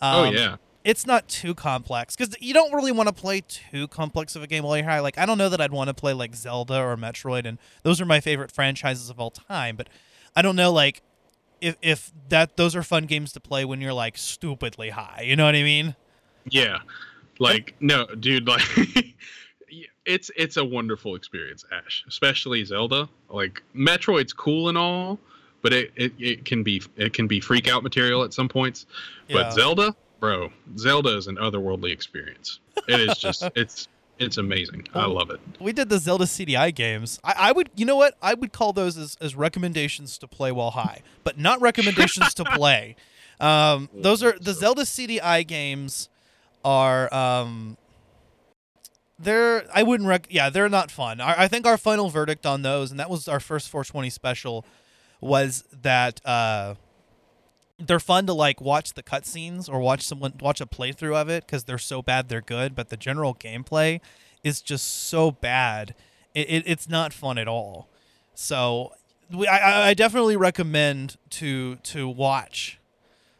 [0.00, 0.56] oh, Um, yeah.
[0.84, 4.46] it's not too complex because you don't really want to play too complex of a
[4.46, 5.00] game while you're high.
[5.00, 8.00] Like I don't know that I'd want to play like Zelda or Metroid, and those
[8.00, 9.74] are my favorite franchises of all time.
[9.76, 9.88] But
[10.36, 11.02] I don't know like
[11.60, 15.22] if if that those are fun games to play when you're like stupidly high.
[15.24, 15.96] You know what I mean?
[16.48, 16.78] Yeah.
[17.38, 18.62] Like no, dude, like
[20.04, 22.04] it's it's a wonderful experience, Ash.
[22.08, 23.08] Especially Zelda.
[23.28, 25.18] Like Metroid's cool and all,
[25.62, 28.86] but it, it, it can be it can be freak out material at some points.
[29.28, 29.42] Yeah.
[29.42, 32.60] But Zelda, bro, Zelda is an otherworldly experience.
[32.88, 34.86] It is just it's it's amazing.
[34.94, 35.40] I love it.
[35.60, 37.18] We did the Zelda CDI games.
[37.24, 38.16] I, I would, you know what?
[38.22, 42.44] I would call those as, as recommendations to play while high, but not recommendations to
[42.44, 42.96] play.
[43.40, 46.08] Um, those are the Zelda CDI games
[46.64, 47.76] are um,
[49.18, 51.20] they're I wouldn't rec yeah they're not fun.
[51.20, 54.64] I, I think our final verdict on those, and that was our first 420 special,
[55.20, 56.74] was that uh,
[57.86, 61.46] they're fun to like watch the cutscenes or watch someone watch a playthrough of it
[61.46, 64.00] because they're so bad they're good, but the general gameplay
[64.42, 65.94] is just so bad.
[66.34, 67.88] It, it it's not fun at all.
[68.34, 68.92] So
[69.32, 72.78] we, I, I definitely recommend to to watch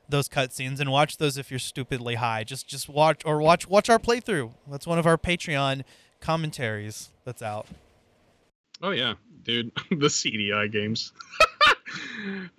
[0.09, 2.45] those cutscenes and watch those if you're stupidly high.
[2.45, 4.53] Just just watch or watch watch our playthrough.
[4.71, 5.83] That's one of our Patreon
[6.21, 7.67] commentaries that's out.
[8.83, 11.13] Oh yeah, dude, the CDI games.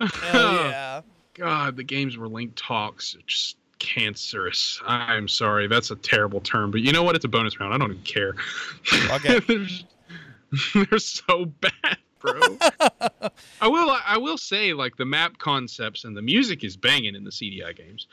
[0.00, 1.00] Hell yeah.
[1.36, 4.80] God, the games where Link talks are just cancerous.
[4.86, 7.14] I'm sorry, that's a terrible term, but you know what?
[7.14, 7.74] It's a bonus round.
[7.74, 8.34] I don't even care.
[9.12, 9.38] Okay.
[9.46, 9.66] they're,
[10.90, 12.40] they're so bad, bro.
[13.60, 13.96] I will.
[14.06, 17.76] I will say, like the map concepts and the music is banging in the CDI
[17.76, 18.06] games,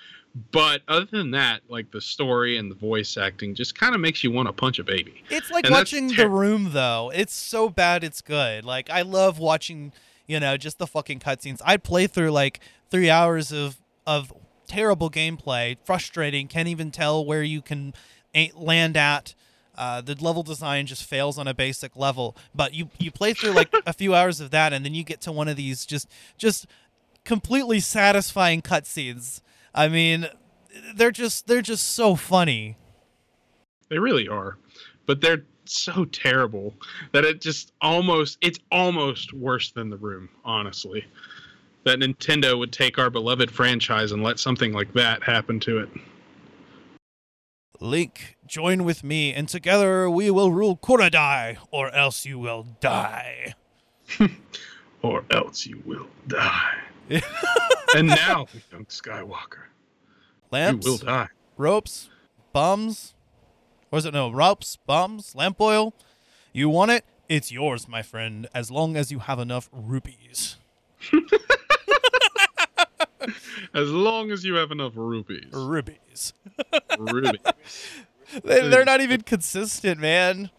[0.51, 4.23] but other than that, like the story and the voice acting just kind of makes
[4.23, 5.23] you want to punch a baby.
[5.29, 7.11] It's like And watching ter- The Room though.
[7.13, 8.65] It's so bad it's good.
[8.65, 9.93] Like I love watching,
[10.27, 11.61] you know, just the fucking cutscenes.
[11.65, 12.59] I'd play through like
[12.89, 14.33] 3 hours of of
[14.67, 17.93] terrible gameplay, frustrating, can't even tell where you can
[18.55, 19.35] land at.
[19.75, 23.51] Uh, the level design just fails on a basic level, but you you play through
[23.51, 26.07] like a few hours of that, and then you get to one of these just
[26.37, 26.67] just
[27.25, 29.41] completely satisfying cutscenes.
[29.73, 30.27] I mean,
[30.95, 32.77] they're just they're just so funny.
[33.89, 34.57] They really are,
[35.07, 36.73] but they're so terrible
[37.11, 40.29] that it just almost it's almost worse than the room.
[40.45, 41.05] Honestly,
[41.83, 45.89] that Nintendo would take our beloved franchise and let something like that happen to it.
[47.79, 53.55] Link, join with me, and together we will rule Koridai, or else you will die.
[55.03, 56.77] Or else you will die.
[57.09, 59.65] and now, young Skywalker,
[60.49, 61.27] Lamps, you will die.
[61.57, 62.09] ropes,
[62.53, 63.13] bums,
[63.93, 65.93] or is it no ropes, bums, lamp oil?
[66.51, 67.05] You want it?
[67.29, 70.57] It's yours, my friend, as long as you have enough rupees.
[73.73, 75.47] As long as you have enough rupees.
[75.51, 76.33] Rupees.
[76.99, 77.39] Ruby.
[78.43, 80.49] They, they're not even consistent, man.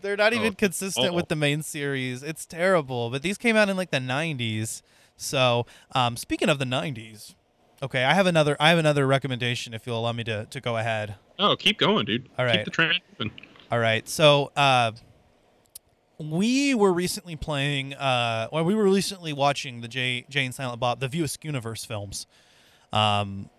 [0.00, 1.28] They're not even Oh, consistent with uh-oh.
[1.28, 2.22] the main series.
[2.22, 3.10] It's terrible.
[3.10, 4.80] But these came out in like the '90s.
[5.16, 7.34] So, um, speaking of the '90s,
[7.82, 8.56] okay, I have another.
[8.60, 9.74] I have another recommendation.
[9.74, 11.16] If you'll allow me to to go ahead.
[11.38, 12.28] Oh, keep going, dude.
[12.38, 12.56] All right.
[12.56, 13.32] Keep the train moving.
[13.70, 14.08] All right.
[14.08, 14.92] So, uh,
[16.18, 20.80] we were recently playing, uh, well, we were recently watching the Jay, Jay and Silent
[20.80, 22.26] Bob, the View Askewniverse films,
[22.92, 23.50] um,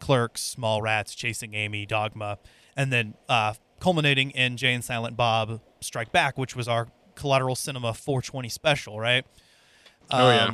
[0.00, 2.38] Clerks, Mallrats, Chasing Amy, Dogma,
[2.76, 7.54] and then uh, culminating in Jay and Silent Bob Strike Back, which was our Collateral
[7.54, 9.26] Cinema 420 special, right?
[10.10, 10.50] Oh, yeah.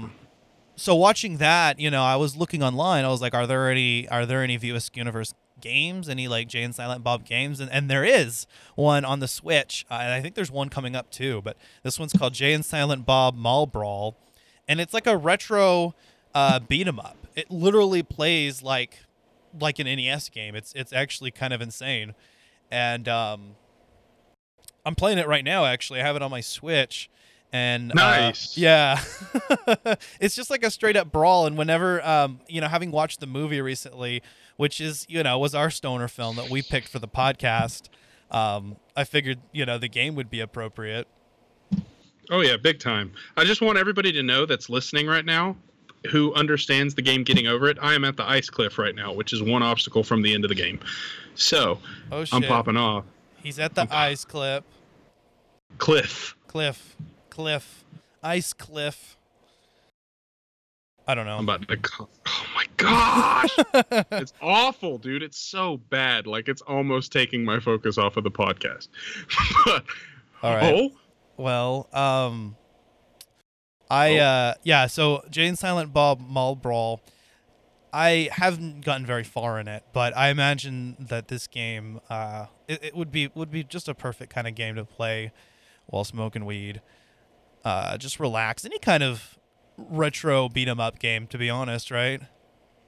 [0.77, 3.05] So watching that, you know, I was looking online.
[3.05, 4.09] I was like, "Are there any?
[4.09, 6.09] Are there any View Askewniverse games?
[6.09, 9.85] Any like Jay and Silent Bob games?" And and there is one on the Switch,
[9.91, 11.43] uh, and I think there's one coming up too.
[11.43, 14.17] But this one's called Jay and Silent Bob Mall Brawl,
[14.67, 15.95] and it's like a retro
[16.35, 17.17] uh, beat 'em up.
[17.35, 19.01] It literally plays like
[19.61, 20.55] like an NES game.
[20.55, 22.15] It's it's actually kind of insane,
[22.71, 23.57] and um,
[24.87, 25.67] I'm playing it right now.
[25.67, 27.11] Actually, I have it on my Switch,
[27.53, 29.01] and uh, yeah,
[30.21, 31.47] it's just like a straight up brawl.
[31.47, 34.23] And whenever um, you know, having watched the movie recently,
[34.57, 37.89] which is you know was our stoner film that we picked for the podcast,
[38.31, 41.07] um, I figured you know the game would be appropriate.
[42.31, 43.13] Oh yeah, big time.
[43.37, 45.57] I just want everybody to know that's listening right now,
[46.11, 47.77] who understands the game getting over it.
[47.83, 50.45] I am at the ice cliff right now, which is one obstacle from the end
[50.45, 50.81] of the game.
[51.35, 51.79] So
[52.11, 52.25] Oh!
[52.33, 53.05] I'm popping off.
[53.43, 54.65] He's at the ice clip.
[55.79, 56.37] Cliff.
[56.47, 56.97] Cliff,
[57.33, 57.85] cliff,
[58.23, 59.17] ice cliff.
[61.09, 61.39] I don't know.
[61.39, 61.77] I'm about to.
[61.79, 63.51] co- Oh my gosh,
[64.13, 65.23] it's awful, dude.
[65.23, 66.27] It's so bad.
[66.27, 68.89] Like it's almost taking my focus off of the podcast.
[69.65, 69.85] but
[70.43, 70.75] All right.
[70.75, 70.91] oh,
[71.37, 72.57] Well, um,
[73.91, 74.23] I Oh.
[74.23, 74.87] uh, yeah.
[74.87, 77.01] So Jay and Silent Bob Mall Brawl.
[77.95, 82.83] I haven't gotten very far in it, but I imagine that this game, uh, it,
[82.85, 85.33] it would be would be just a perfect kind of game to play
[85.87, 86.81] while smoking weed.
[87.65, 88.65] Uh, just relax.
[88.65, 89.39] Any kind of
[89.79, 92.21] retro beat 'em up game, to be honest, right?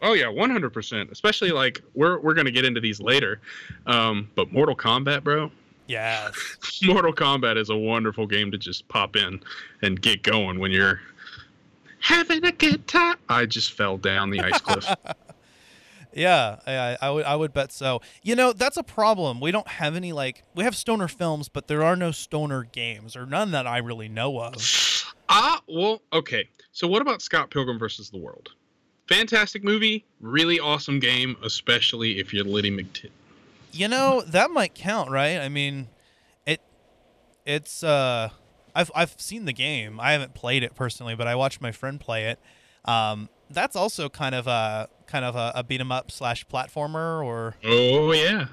[0.02, 1.10] Oh yeah, one hundred percent.
[1.10, 3.40] Especially like we're we're gonna get into these later,
[3.86, 5.50] um, but Mortal Kombat, bro.
[5.86, 6.34] Yes.
[6.82, 9.40] Mortal Kombat is a wonderful game to just pop in
[9.82, 11.00] and get going when you're
[12.00, 13.16] having a good time.
[13.28, 14.86] I just fell down the ice cliff.
[16.14, 18.00] Yeah, I, I would I would bet so.
[18.22, 19.40] You know, that's a problem.
[19.40, 23.16] We don't have any like we have stoner films, but there are no stoner games
[23.16, 24.54] or none that I really know of.
[25.28, 26.48] Ah, well, okay.
[26.72, 28.50] So what about Scott Pilgrim versus the World?
[29.08, 33.10] Fantastic movie, really awesome game, especially if you're Liddy McT.
[33.72, 35.38] You know, that might count, right?
[35.38, 35.88] I mean,
[36.46, 36.60] it
[37.44, 38.30] it's uh
[38.74, 39.98] I've I've seen the game.
[39.98, 42.38] I haven't played it personally, but I watched my friend play it.
[42.84, 47.24] Um that's also kind of a kind of a, a beat 'em up slash platformer
[47.24, 48.46] or Oh yeah.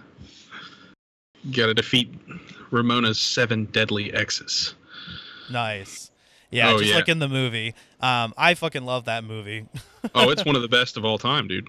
[1.52, 2.14] Gotta defeat
[2.72, 4.76] Ramona's seven deadly exes.
[5.50, 6.10] nice.
[6.52, 6.98] Yeah, Oh, just yeah.
[6.98, 7.74] like in the movie.
[8.02, 9.66] Um I fucking love that movie.
[10.16, 11.68] Oh, it's one of the best of all time, dude.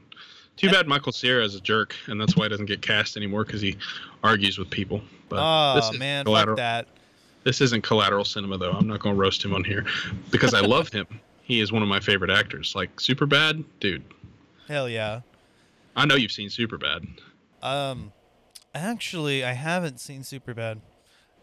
[0.57, 3.45] Too bad Michael Cera is a jerk, and that's why he doesn't get cast anymore
[3.45, 3.77] because he
[4.25, 5.03] argues with people.
[5.29, 6.57] But this oh man, collateral.
[6.57, 6.89] fuck that.
[7.45, 8.71] This isn't collateral cinema, though.
[8.73, 9.85] I'm not going to roast him on here
[10.31, 11.07] because I love him.
[11.43, 12.75] He is one of my favorite actors.
[12.75, 14.05] Like Superbad, dude.
[14.69, 15.21] Hell yeah.
[15.97, 17.07] I know you've seen Superbad.
[17.63, 18.13] Um
[18.75, 20.81] actually I haven't seen Superbad.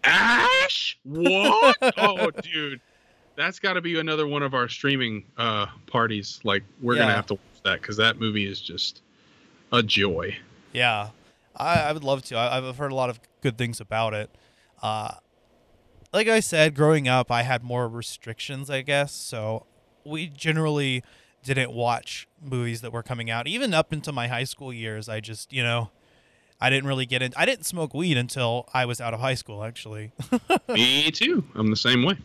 [0.04, 1.78] Ash, what?
[1.98, 2.80] oh, dude,
[3.36, 6.40] that's got to be another one of our streaming uh, parties.
[6.44, 7.02] Like we're Yeah.
[7.02, 9.02] gonna have to watch that because that movie is just
[9.74, 10.38] a joy.
[10.72, 11.10] Yeah,
[11.56, 12.36] I, I would love to.
[12.38, 14.30] I, I've heard a lot of good things about it.
[14.82, 15.12] Uh,
[16.14, 19.12] like I said, growing up, I had more restrictions, I guess.
[19.12, 19.66] So
[20.10, 21.04] we generally
[21.44, 23.48] didn't watch movies that were coming out.
[23.48, 25.90] Even up into my high school years, I just, you know,
[26.60, 27.32] I didn't really get in.
[27.38, 30.12] I didn't smoke weed until I was out of high school, actually.
[30.68, 31.44] Me too.
[31.56, 32.18] I'm the same way.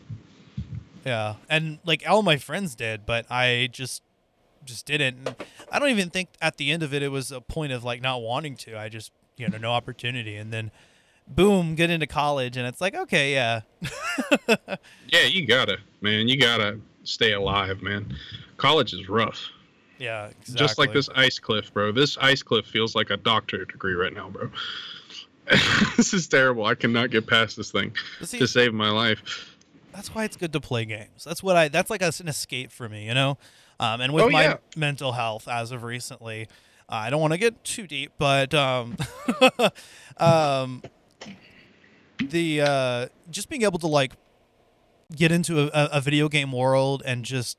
[1.04, 4.02] yeah, and like all my friends did, but I just
[4.64, 5.18] just didn't.
[5.28, 5.36] And
[5.70, 8.02] I don't even think at the end of it it was a point of like
[8.02, 8.76] not wanting to.
[8.76, 10.72] I just you know no opportunity, and then
[11.28, 13.60] boom, get into college, and it's like okay, yeah,
[15.08, 16.26] Yeah, you gotta, man.
[16.26, 18.16] You gotta stay alive, man.
[18.56, 19.48] College is rough.
[19.98, 20.54] yeah, exactly.
[20.56, 21.92] Just like this ice cliff, bro.
[21.92, 24.50] This ice cliff feels like a doctorate degree right now, bro.
[25.96, 26.64] this is terrible.
[26.64, 29.54] I cannot get past this thing see, to save my life.
[29.92, 31.22] that's why it's good to play games.
[31.24, 31.68] That's what I.
[31.68, 33.36] That's like a, an escape for me, you know.
[33.78, 34.56] Um, and with Oh, my yeah.
[34.76, 36.48] mental health as of recently,
[36.88, 38.96] uh, I don't want to get too deep, but um,
[40.16, 40.82] um,
[42.20, 44.12] the uh, just being able to like
[45.14, 47.58] get into a, a- video game world and just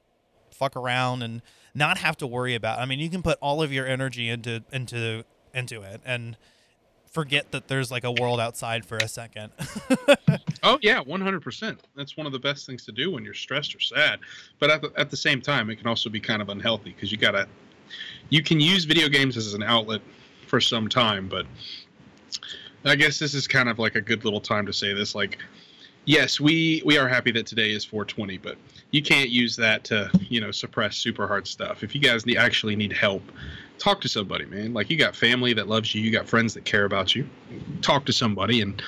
[0.52, 1.42] fuck around and
[1.74, 2.80] not have to worry about.
[2.80, 6.38] I mean, you can put all of your energy into into into it and
[7.12, 9.52] forget that there's like a world outside for a second.
[10.64, 11.80] Oh yeah, one hundred percent.
[11.96, 14.20] That's one of the best things to do when you're stressed or sad.
[14.60, 17.12] But at the, at the same time, it can also be kind of unhealthy because
[17.12, 17.48] you gotta.
[18.30, 20.02] You can use video games as an outlet
[20.48, 21.46] for some time, but
[22.84, 25.14] I guess this is kind of like a good little time to say this.
[25.14, 25.38] Like,
[26.06, 28.58] yes, we we are happy that today is 420, but
[28.92, 31.84] you can't use that to you know suppress super hard stuff.
[31.84, 33.24] If you guys need, actually need help,
[33.78, 34.74] talk to somebody, man.
[34.74, 37.28] Like you got family that loves you, you got friends that care about you.
[37.82, 38.82] Talk to somebody and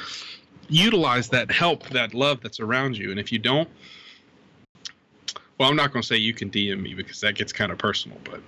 [0.70, 3.12] utilize that help, that love that's around you.
[3.12, 3.70] And if you don't,
[5.58, 7.78] well, I'm not going to say you can DM me because that gets kind of
[7.78, 8.42] personal, but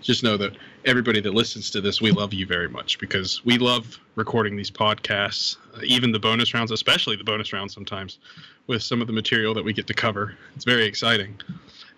[0.00, 3.58] just know that everybody that listens to this, we love you very much because we
[3.58, 8.18] love recording these podcasts, uh, even the bonus rounds, especially the bonus rounds sometimes
[8.66, 10.34] with some of the material that we get to cover.
[10.54, 11.40] It's very exciting.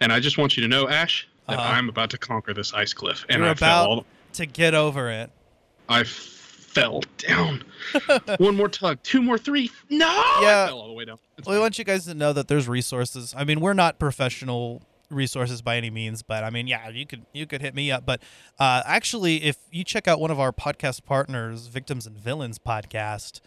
[0.01, 1.73] And I just want you to know, Ash, that Uh-huh.
[1.75, 3.25] I'm about to conquer this ice cliff.
[3.29, 5.31] And You're I fell about- all to get over it.
[5.89, 7.65] I fell down.
[8.39, 9.71] One more tug, two more, three.
[9.91, 10.07] No,
[10.41, 10.65] Yeah.
[10.65, 11.19] I fell all the way down.
[11.37, 11.63] It's Well, we fine.
[11.63, 13.35] want you guys to know that there's resources.
[13.37, 17.27] I mean, we're not professional resources by any means, but I mean, yeah, you could
[17.33, 18.07] you could hit me up.
[18.07, 18.23] But
[18.59, 23.41] uh, actually, if you check out one of our podcast partners, Victims and Villains podcast,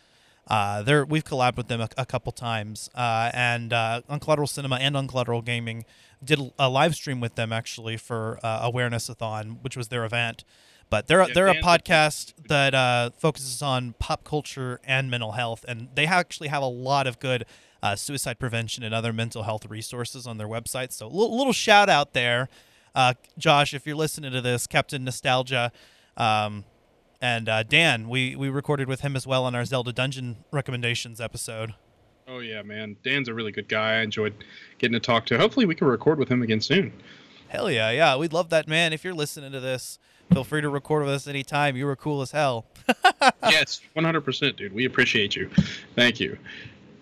[0.48, 4.48] uh, they're we've collabed with them a, a couple times, uh, and uh, on Collateral
[4.48, 5.86] Cinema and on Collateral Gaming
[6.24, 10.44] did a live stream with them actually for uh, Awareness-a-thon, which was their event.
[10.90, 15.66] But they're Yeah, they're a podcast that uh, focuses on pop culture and mental health,
[15.68, 17.46] and they actually have a lot of good
[17.84, 20.94] uh, suicide prevention and other mental health resources on their website.
[20.94, 22.48] So, a little, shout out there,
[22.96, 25.72] uh, Josh, if you're listening to this, Captain Nostalgia,
[26.16, 26.64] um,
[27.22, 28.10] and uh, Dan.
[28.10, 31.74] We we recorded with him as well on our Zelda Dungeon recommendations episode.
[32.28, 32.96] Oh yeah, man.
[33.04, 34.00] Dan's a really good guy.
[34.00, 34.34] I enjoyed
[34.78, 35.38] getting to talk to.
[35.38, 36.94] Hopefully, we can record with him again soon.
[37.48, 38.94] Hell yeah, yeah, we'd love that, man.
[38.94, 40.00] If you're listening to this,
[40.34, 41.76] feel free to record with us anytime.
[41.78, 42.66] You were cool as hell.
[43.44, 44.74] yes, one hundred percent, dude.
[44.74, 45.50] We appreciate you.
[45.96, 46.38] Thank you.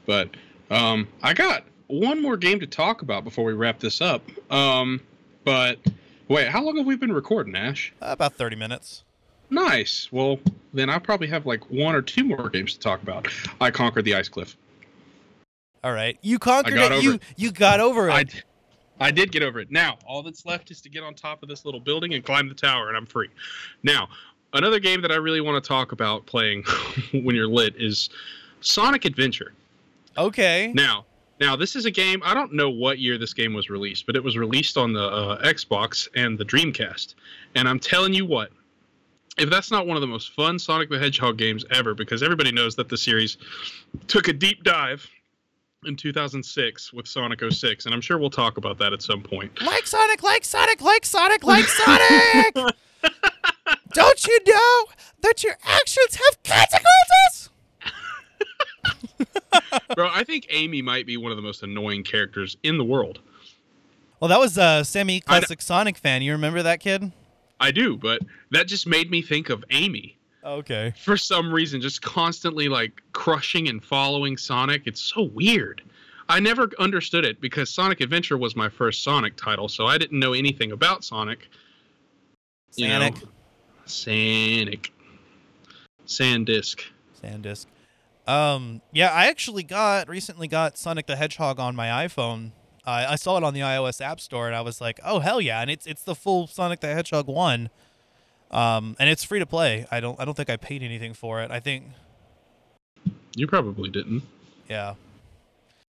[0.06, 0.30] But
[0.72, 4.24] um, I got one more game to talk about before we wrap this up.
[4.52, 5.02] Um,
[5.44, 5.78] but
[6.28, 7.94] wait, how long have we been recording, Ash?
[8.02, 9.04] Uh, about 30 minutes.
[9.50, 10.08] Nice.
[10.12, 10.40] Well,
[10.74, 13.28] then I probably have like one or two more games to talk about.
[13.60, 14.56] I conquered the ice cliff.
[15.84, 16.18] All right.
[16.22, 16.96] You conquered got it.
[16.96, 17.22] over You it.
[17.36, 18.14] you got over it.
[18.14, 18.26] I,
[19.08, 19.72] I did get over it.
[19.72, 22.48] Now, all that's left is to get on top of this little building and climb
[22.48, 23.30] the tower, and I'm free.
[23.84, 24.08] Now,
[24.54, 26.64] another game that I really want to talk about playing
[27.12, 28.10] when you're lit is
[28.62, 29.54] Sonic Adventure.
[30.18, 30.72] Okay.
[30.74, 31.06] Now,
[31.40, 32.22] now this is a game.
[32.24, 35.04] I don't know what year this game was released, but it was released on the
[35.04, 37.16] uh, Xbox and the Dreamcast.
[37.56, 38.52] And I'm telling you what,
[39.38, 42.52] if that's not one of the most fun Sonic the Hedgehog games ever, because everybody
[42.52, 43.38] knows that the series
[44.08, 45.08] took a deep dive
[45.86, 49.62] in 2006 with Sonic 06, and I'm sure we'll talk about that at some point.
[49.62, 52.56] Like Sonic, like Sonic, like Sonic, like Sonic.
[53.94, 54.86] Don't you know
[55.22, 57.51] that your actions have consequences?
[59.96, 63.20] Bro, I think Amy might be one of the most annoying characters in the world.
[64.20, 66.22] Well, that was a semi classic Sonic fan.
[66.22, 67.12] You remember that kid?
[67.60, 70.18] I do, but that just made me think of Amy.
[70.44, 70.92] Okay.
[70.98, 74.84] for some reason just constantly like crushing and following Sonic.
[74.86, 75.84] It's so weird.
[76.30, 80.20] I never understood it because Sonic Adventure was my first Sonic title, so I didn't
[80.20, 81.50] know anything about Sonic.
[82.76, 83.00] You know?
[83.00, 83.16] Sonic.
[83.86, 84.94] Sonic.
[86.08, 86.84] Sandisk.
[87.22, 87.66] Sandisk.
[88.32, 92.52] Um, yeah, I actually got recently got Sonic the Hedgehog on my iPhone.
[92.86, 95.42] Uh, I saw it on the iOS App Store, and I was like, "Oh hell
[95.42, 97.70] yeah!" And it's it's the full Sonic the Hedgehog one,
[98.50, 99.86] um, and it's free to play.
[99.92, 101.52] I don't I don't think I paid anything for it.
[101.52, 101.86] I think
[103.36, 104.24] You probably didn't.
[104.70, 104.96] yeah,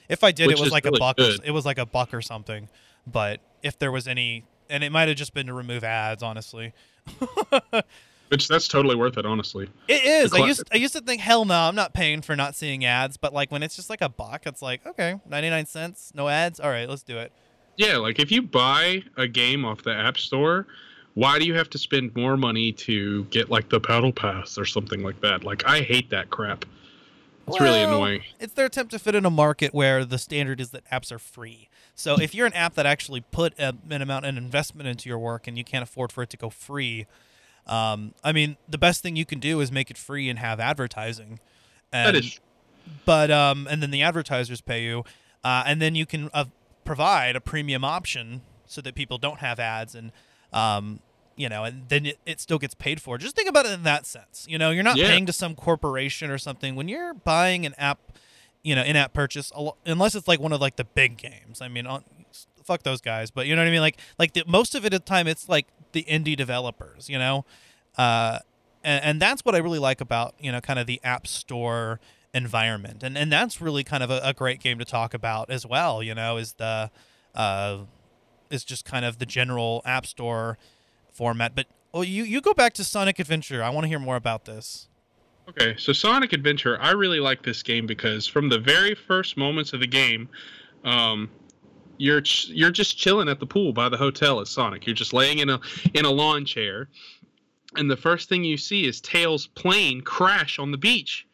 [0.09, 1.19] if I did, Which it was like really a buck.
[1.21, 2.69] Or, it was like a buck or something.
[3.07, 6.73] But if there was any, and it might have just been to remove ads, honestly.
[8.33, 9.69] Which that's totally worth it, honestly.
[9.89, 10.31] It is.
[10.31, 12.83] The I used I used to think, hell no, I'm not paying for not seeing
[12.83, 13.19] ads.
[13.19, 16.31] But like when it's just like a buck, it's like okay, ninety nine cents, no
[16.31, 16.59] ads.
[16.59, 17.31] All right, let's do it.
[17.77, 20.67] Yeah, like if you buy a game off the App Store,
[21.13, 24.65] why do you have to spend more money to get like the Battle Pass or
[24.65, 25.45] something like that?
[25.45, 26.65] Like I hate that crap.
[27.47, 28.23] It's really annoying.
[28.41, 31.19] It's their attempt to fit in a market where the standard is that apps are
[31.19, 31.69] free.
[31.95, 35.19] So if you're an app that actually put a, an amount of investment into your
[35.19, 37.07] work and you can't afford for it to go free,
[37.67, 40.59] um, I mean, the best thing you can do is make it free and have
[40.61, 41.41] advertising.
[41.93, 42.41] And, That is
[43.07, 45.05] but um, and then the advertisers pay you,
[45.45, 46.47] uh, and then you can uh,
[46.85, 50.11] provide a premium option so that people don't have ads and
[50.53, 51.01] um,
[51.37, 53.17] you know, and then it, it still gets paid for.
[53.19, 54.45] Just think about it in that sense.
[54.49, 55.07] You know, you're not Yeah.
[55.09, 57.99] paying to some corporation or something when you're buying an app,
[58.63, 59.51] you know, in-app purchase,
[59.87, 61.63] unless it's like one of like the big games.
[61.63, 62.05] I mean, on,
[62.65, 63.81] fuck those guys, but you know what I mean.
[63.81, 67.09] Like, like the, most of it at the time, it's like the indie developers.
[67.09, 67.45] You know,
[67.97, 68.41] uh,
[68.85, 72.01] and, and that's what I really like about you know kind of the app store
[72.35, 75.67] environment, and and that's really kind of a, a great game to talk about as
[75.67, 76.03] well.
[76.03, 76.91] You know, is the
[77.35, 77.79] uh,
[78.51, 80.59] is just kind of the general app store
[81.13, 81.55] format.
[81.55, 83.63] But oh, you you go back to Sonic Adventure.
[83.63, 84.89] I want to hear more about this.
[85.49, 89.73] Okay, so Sonic Adventure, I really like this game because from the very first moments
[89.73, 90.29] of the game,
[90.85, 91.29] um,
[92.03, 94.87] you're you're just chilling at the pool by the hotel at Sonic.
[94.87, 95.61] You're just laying in a
[95.95, 96.89] in a lawn chair,
[97.77, 101.27] and the first thing you see is Tails' plane crash on the beach.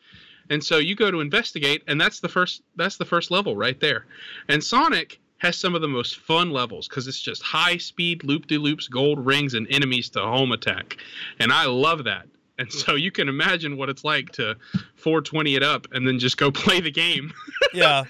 [0.50, 3.80] And so you go to investigate, and that's the first that's the first level right
[3.80, 4.04] there.
[4.48, 8.46] And Sonic has some of the most fun levels because it's just high speed loop
[8.46, 10.98] de loops, gold rings, and enemies to home attack.
[11.40, 12.26] And I love that.
[12.58, 14.56] And so you can imagine what it's like to
[14.96, 17.32] 420 it up and then just go play the game.
[17.72, 18.04] Yeah,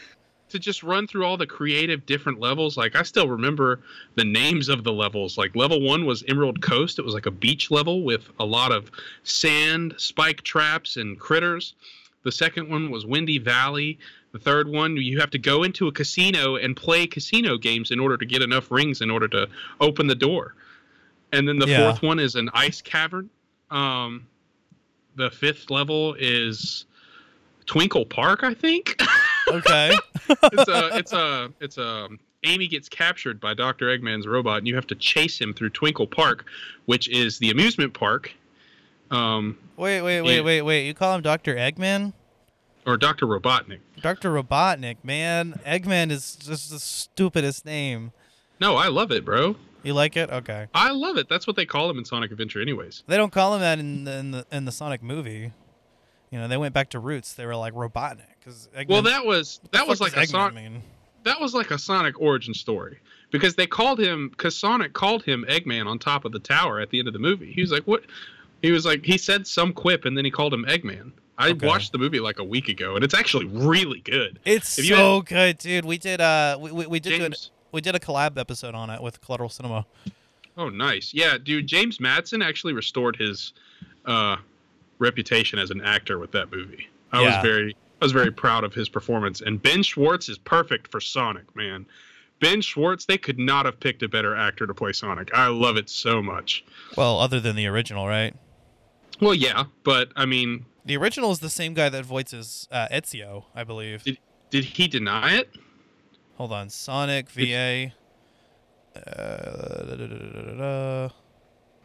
[0.51, 2.77] to just run through all the creative different levels.
[2.77, 3.81] Like I still remember
[4.15, 5.37] the names of the levels.
[5.39, 6.99] Like level one was Emerald Coast.
[6.99, 8.91] It was like a beach level with a lot of
[9.23, 11.75] sand, spike traps, and critters.
[12.25, 13.99] The second one was Windy Valley.
[14.33, 17.99] The third one, you have to go into a casino and play casino games in
[18.01, 19.49] order to get enough rings in order to
[19.81, 20.55] open the door.
[21.33, 21.79] And then the Yeah.
[21.91, 23.31] fourth one is an ice cavern.
[23.71, 24.27] Um,
[25.17, 26.85] the fifth level is
[27.67, 29.01] Twinkle Park, I think.
[29.53, 29.93] okay.
[30.29, 32.09] it's a it's a it's a
[32.45, 33.87] Amy gets captured by Dr.
[33.87, 36.45] Eggman's robot, and you have to chase him through Twinkle Park,
[36.87, 38.33] which is the amusement park,
[39.11, 40.43] um, wait, wait, wait, Yeah.
[40.43, 40.87] wait, wait.
[40.87, 42.13] You call him Doctor Eggman?
[42.87, 43.27] or Dr.
[43.27, 43.81] Robotnik.
[44.01, 44.31] Dr.
[44.33, 45.61] Robotnik, man.
[45.67, 48.13] Eggman is just the stupidest name.
[48.61, 49.57] No, I love it, bro.
[49.83, 50.31] You like it?
[50.31, 50.69] Okay.
[50.75, 51.29] I love it.
[51.29, 53.03] That's what they call him in Sonic Adventure, anyways.
[53.07, 55.53] They don't call him that in the in the, in the Sonic movie.
[56.31, 57.33] You know, they went back to roots.
[57.33, 60.55] They were like Robotnik because Well, that was that was like a Sonic.
[60.55, 60.83] Mean?
[61.25, 62.99] that was like a Sonic origin story
[63.31, 66.91] because they called him because Sonic called him Eggman on top of the tower at
[66.91, 67.53] the end of the movie.
[67.53, 68.05] He was like, "What?"
[68.63, 71.13] He was like, he said some quip and then he called him Eggman.
[71.41, 71.65] I Okay.
[71.69, 74.41] watched the movie like a week ago, and it's actually really good.
[74.45, 75.85] It's so good, dude.
[75.85, 77.35] We did uh we, we, we did an,
[77.73, 79.87] we did a collab episode on it with Collateral Cinema.
[80.57, 81.15] oh, nice.
[81.15, 81.67] Yeah, dude.
[81.69, 83.53] James Marsden actually restored his
[84.05, 84.37] uh,
[84.99, 86.89] reputation as an actor with that movie.
[87.13, 87.37] I Yeah.
[87.43, 89.41] was very, I was very proud of his performance.
[89.41, 91.87] And Ben Schwartz is perfect for Sonic, man.
[92.41, 95.35] Ben Schwartz, they could not have picked a better actor to play Sonic.
[95.35, 96.65] I love it so much.
[96.97, 98.35] Well, other than the original, right?
[99.21, 103.45] Well, yeah, but I mean, The original is the same guy that voices uh, Ezio,
[103.55, 104.05] I believe.
[104.05, 104.19] Did-
[104.51, 105.51] did he deny it?
[106.37, 107.93] Hold on, Sonic VA.
[108.97, 109.01] Uh,
[109.85, 111.09] da, da, da.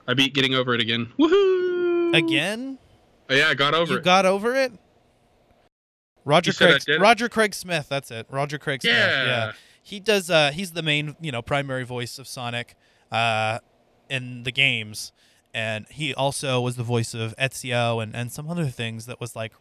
[0.07, 1.11] I beat getting over it again.
[1.20, 2.16] Woohoo!
[2.16, 2.78] Again?
[3.34, 4.03] Oh, yeah, I got over you it.
[4.03, 4.71] got over it?
[6.25, 7.01] Roger You Craig?
[7.01, 8.27] Roger Craig Smith, that's it.
[8.29, 8.93] Roger Craig Smith.
[8.95, 9.25] yeah.
[9.25, 9.51] Yeah.
[9.81, 12.75] He does uh he's the main, you know, primary voice of Sonic
[13.11, 13.59] uh
[14.09, 15.11] in the games.
[15.53, 19.36] And he also was the voice of Ezio and, and some other things that was
[19.36, 19.51] like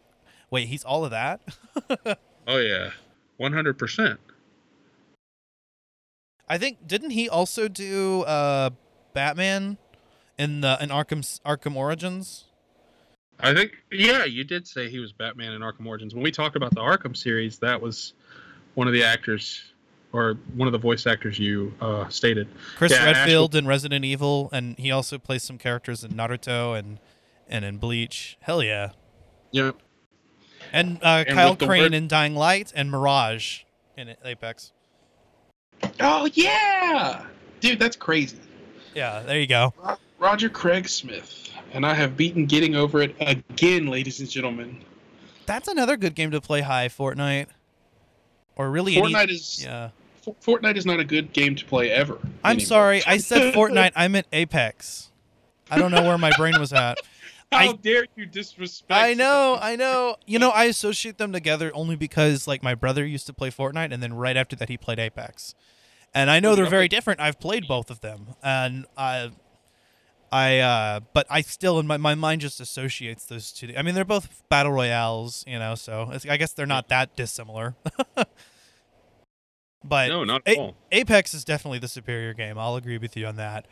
[0.49, 1.41] wait, he's all of that?
[2.45, 2.89] Oh yeah,
[3.37, 4.19] one hundred percent.
[6.47, 8.71] I think didn't he also do uh
[9.13, 9.77] Batman
[10.37, 12.45] in the in Arkham's Arkham Origins?
[13.39, 16.13] I think yeah, you did say he was Batman in Arkham Origins.
[16.13, 18.13] When we talked about the Arkham series, that was
[18.75, 19.73] one of the actors
[20.13, 22.47] or one of the voice actors you uh, stated.
[22.77, 26.99] Chris Yeah, Redfield in Resident Evil, and he also plays some characters in Naruto and
[27.49, 28.37] and in Bleach.
[28.41, 28.91] Hell yeah!
[29.51, 29.77] Yep.
[30.71, 33.63] And, uh, And Kyle Crane word- in Dying Light and Mirage
[33.97, 34.71] in Apex.
[35.99, 37.25] Oh yeah,
[37.59, 38.37] dude, that's crazy.
[38.95, 39.73] Yeah, there you go.
[40.19, 44.81] Roger Craig Smith, and I have beaten getting over it again, ladies and gentlemen.
[45.45, 47.47] That's another good game to play high Fortnite,
[48.55, 49.13] or really any.
[49.13, 49.89] Fortnite is Yeah,
[50.25, 52.17] Fortnite is not a good game to play ever.
[52.43, 52.65] I'm anymore.
[52.67, 53.91] sorry, I said Fortnite.
[53.95, 55.11] I meant Apex.
[55.69, 56.99] I don't know where my brain was at.
[57.51, 58.91] How I- dare you disrespect?
[58.99, 60.15] I know, I know.
[60.25, 63.91] You know, I associate them together only because like my brother used to play Fortnite
[63.91, 65.53] and then right after that he played Apex.
[66.15, 67.19] And I know they're very different.
[67.19, 68.35] I've played both of them.
[68.43, 69.31] And I
[70.33, 73.71] I uh but I still in my my mind just associates those two.
[73.77, 77.15] I mean, they're both battle royales, you know, so it's, I guess they're not that
[77.15, 77.75] dissimilar.
[79.83, 80.75] but No, not at A- all.
[80.91, 82.57] Apex is definitely the superior game.
[82.57, 83.67] I'll agree with you on that.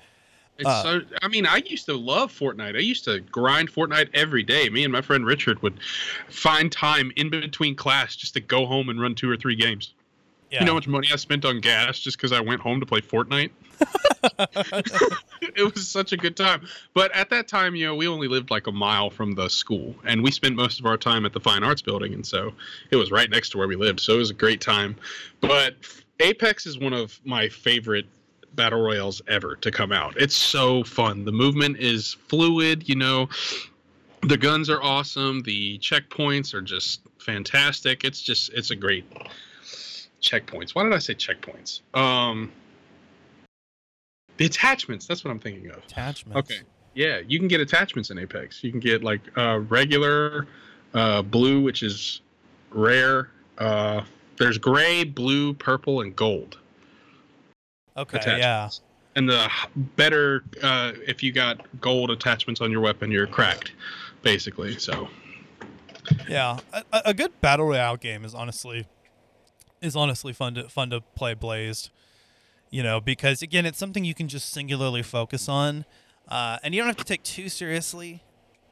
[0.59, 1.01] It's uh, so.
[1.23, 2.75] I mean, I used to love Fortnite.
[2.75, 4.69] I used to grind Fortnite every day.
[4.69, 5.79] Me and my friend Richard would
[6.29, 9.95] find time in between class just to go home and run two or three games.
[10.51, 10.59] Yeah.
[10.59, 12.85] You know how much money I spent on gas just because I went home to
[12.85, 13.51] play Fortnite?
[15.55, 16.67] it was such a good time.
[16.93, 19.95] But at that time, you know, we only lived like a mile from the school,
[20.03, 22.53] and we spent most of our time at the Fine Arts Building, and so
[22.91, 24.01] it was right next to where we lived.
[24.01, 24.97] So it was a great time.
[25.39, 25.75] But
[26.19, 28.07] Apex is one of my favorite
[28.53, 30.15] battle royales ever to come out.
[30.17, 31.23] It's so fun.
[31.23, 33.29] The movement is fluid, you know.
[34.23, 35.41] The guns are awesome.
[35.43, 38.03] The checkpoints are just fantastic.
[38.03, 39.05] It's just it's a great
[40.21, 40.75] checkpoints.
[40.75, 41.81] Why did I say checkpoints?
[41.95, 42.51] Um
[44.37, 45.77] the attachments, that's what I'm thinking of.
[45.79, 46.51] Attachments.
[46.51, 46.61] Okay.
[46.95, 48.63] Yeah, you can get attachments in Apex.
[48.63, 50.47] You can get like uh, regular,
[50.93, 52.21] uh, blue, which is
[52.71, 53.29] rare.
[53.57, 54.01] Uh,
[54.37, 56.57] there's gray, blue, purple, and gold
[57.95, 58.81] Okay, attachments.
[58.83, 59.17] yeah.
[59.17, 59.49] And the
[59.95, 63.73] better, uh, if you got gold attachments on your weapon, you're cracked,
[64.23, 64.77] basically.
[64.79, 65.07] So
[66.27, 68.87] Yeah, a, a- a good battle royale game is honestly
[69.81, 71.89] is honestly fun to fun to play Blazed.
[72.69, 75.83] You know, because again, it's something you can just singularly focus on,
[76.29, 78.23] uh, and you don't have to take too seriously,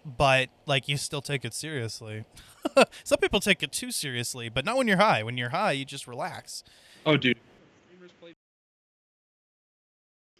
[0.06, 2.24] but like you still take it seriously.
[3.04, 5.22] Some people take it too seriously, but not when you're high.
[5.24, 6.64] When you're high, you just relax.
[7.06, 7.38] Oh, dude.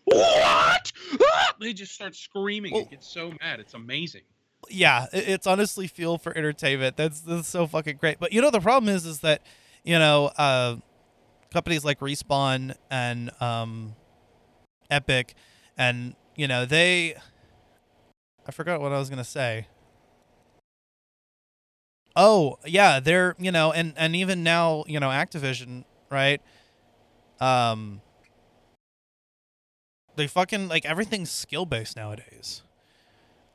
[0.06, 0.92] What?
[1.22, 1.54] Ah!
[1.60, 3.60] They just start screaming Well- and get so mad.
[3.60, 4.22] It's amazing.
[4.70, 6.96] yeah, it's honestly fuel for entertainment.
[6.98, 8.20] That's that's so fucking great.
[8.20, 9.42] But you know the problem is is that
[9.90, 10.76] you know uh,
[11.52, 13.96] companies like Respawn and um,
[14.92, 15.36] Epic,
[15.78, 17.16] and you know they,
[18.46, 19.68] I forgot what I was gonna say.
[22.16, 26.42] Oh yeah, they're you know and and even now you know Activision right,
[27.40, 28.02] um.
[30.16, 32.62] They fucking like everything's skill based nowadays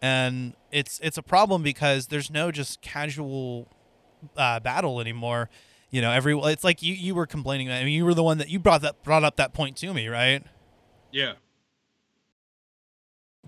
[0.02, 3.68] and it's it's a problem because there's no just casual
[4.36, 5.50] uh, battle anymore.
[5.94, 7.68] You know, every it's like you you were complaining.
[7.68, 9.76] That I mean, you were the one that you brought that brought up that point
[9.76, 10.42] to me, right?
[11.12, 11.34] Yeah.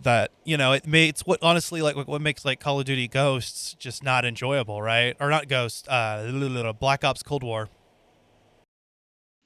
[0.00, 3.08] That you know it may it's what honestly like what makes like Call of Duty
[3.08, 5.16] Ghosts just not enjoyable, right?
[5.18, 7.68] Or not Ghost, uh, Black Ops Cold War.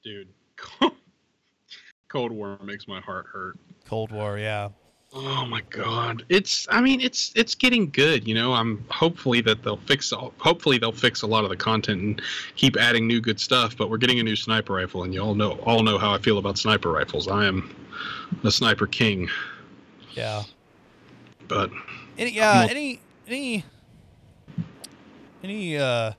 [0.03, 0.27] Dude.
[2.07, 3.57] Cold War makes my heart hurt.
[3.83, 4.69] Cold War, yeah.
[5.13, 6.23] Oh my god.
[6.29, 8.53] It's I mean it's it's getting good, you know.
[8.53, 12.21] I'm hopefully that they'll fix all, hopefully they'll fix a lot of the content and
[12.55, 15.35] keep adding new good stuff, but we're getting a new sniper rifle and you all
[15.35, 17.27] know all know how I feel about sniper rifles.
[17.27, 17.75] I am
[18.45, 19.29] a sniper king,
[20.13, 20.43] Yeah.
[21.49, 21.71] but
[22.17, 23.65] Any yeah, Well- any any
[25.43, 26.13] any uh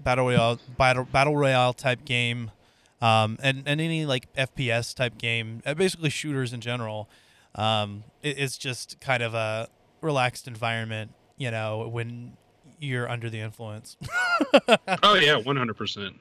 [0.00, 2.52] battle royale battle battle royale type game
[3.00, 7.08] um and and any like FPS type game, uh, basically shooters in general.
[7.54, 9.68] Um it, it's just kind of a
[10.00, 12.36] relaxed environment, you know, when
[12.78, 13.96] you're under the influence.
[15.02, 16.14] oh yeah, 100%.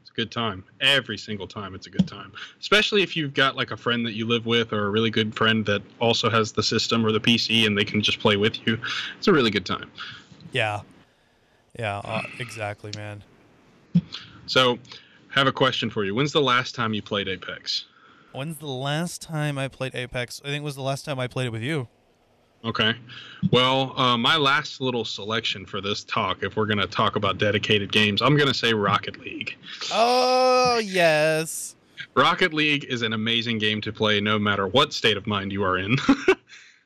[0.00, 0.64] It's a good time.
[0.80, 2.32] Every single time it's a good time.
[2.60, 5.34] Especially if you've got like a friend that you live with or a really good
[5.34, 8.66] friend that also has the system or the PC and they can just play with
[8.66, 8.78] you.
[9.18, 9.90] It's a really good time.
[10.52, 10.80] yeah.
[11.78, 13.22] Yeah, uh, exactly, man.
[14.46, 14.78] So,
[15.30, 16.14] have a question for you.
[16.14, 17.84] When's the last time you played Apex?
[18.32, 20.40] When's the last time I played Apex?
[20.44, 21.88] I think it was the last time I played it with you.
[22.64, 22.94] Okay.
[23.50, 27.38] Well, uh, my last little selection for this talk, if we're going to talk about
[27.38, 29.56] dedicated games, I'm going to say Rocket League.
[29.92, 31.74] Oh, yes.
[32.14, 35.62] Rocket League is an amazing game to play no matter what state of mind you
[35.62, 35.96] are in.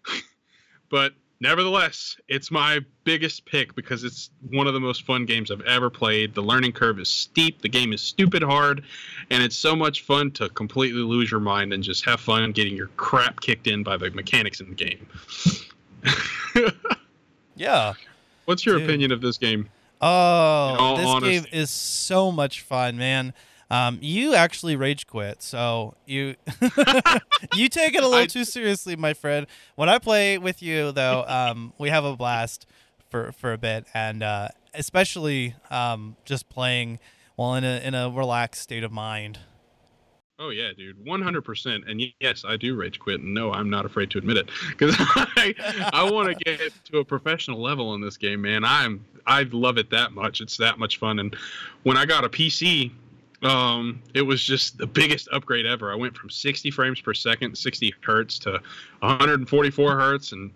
[0.90, 5.60] but nevertheless, it's my biggest pick because it's one of the most fun games I've
[5.62, 6.34] ever played.
[6.34, 8.82] The learning curve is steep, the game is stupid hard,
[9.30, 12.76] and it's so much fun to completely lose your mind and just have fun getting
[12.76, 15.06] your crap kicked in by the mechanics in the game.
[17.56, 17.94] Yeah.
[18.46, 18.88] What's your Dude.
[18.88, 19.68] opinion of this game?
[20.00, 21.30] Oh, this honesty.
[21.40, 23.32] game is so much fun, man.
[23.70, 26.34] Um, you actually rage quit, so you
[27.54, 29.46] you take it a little I- too seriously, my friend.
[29.74, 32.66] When I play with you, though, um, we have a blast
[33.10, 36.98] for for a bit, and uh, especially um, just playing
[37.36, 39.38] while in a in a relaxed state of mind.
[40.38, 41.84] Oh yeah, dude, one hundred percent.
[41.88, 44.94] And yes, I do rage quit, and no, I'm not afraid to admit it because
[44.98, 48.64] I I want to get to a professional level in this game, man.
[48.64, 50.40] I'm I love it that much.
[50.40, 51.18] It's that much fun.
[51.20, 51.36] And
[51.84, 52.90] when I got a PC,
[53.44, 55.92] um, it was just the biggest upgrade ever.
[55.92, 58.52] I went from 60 frames per second, 60 hertz, to
[59.00, 60.50] 144 hertz, and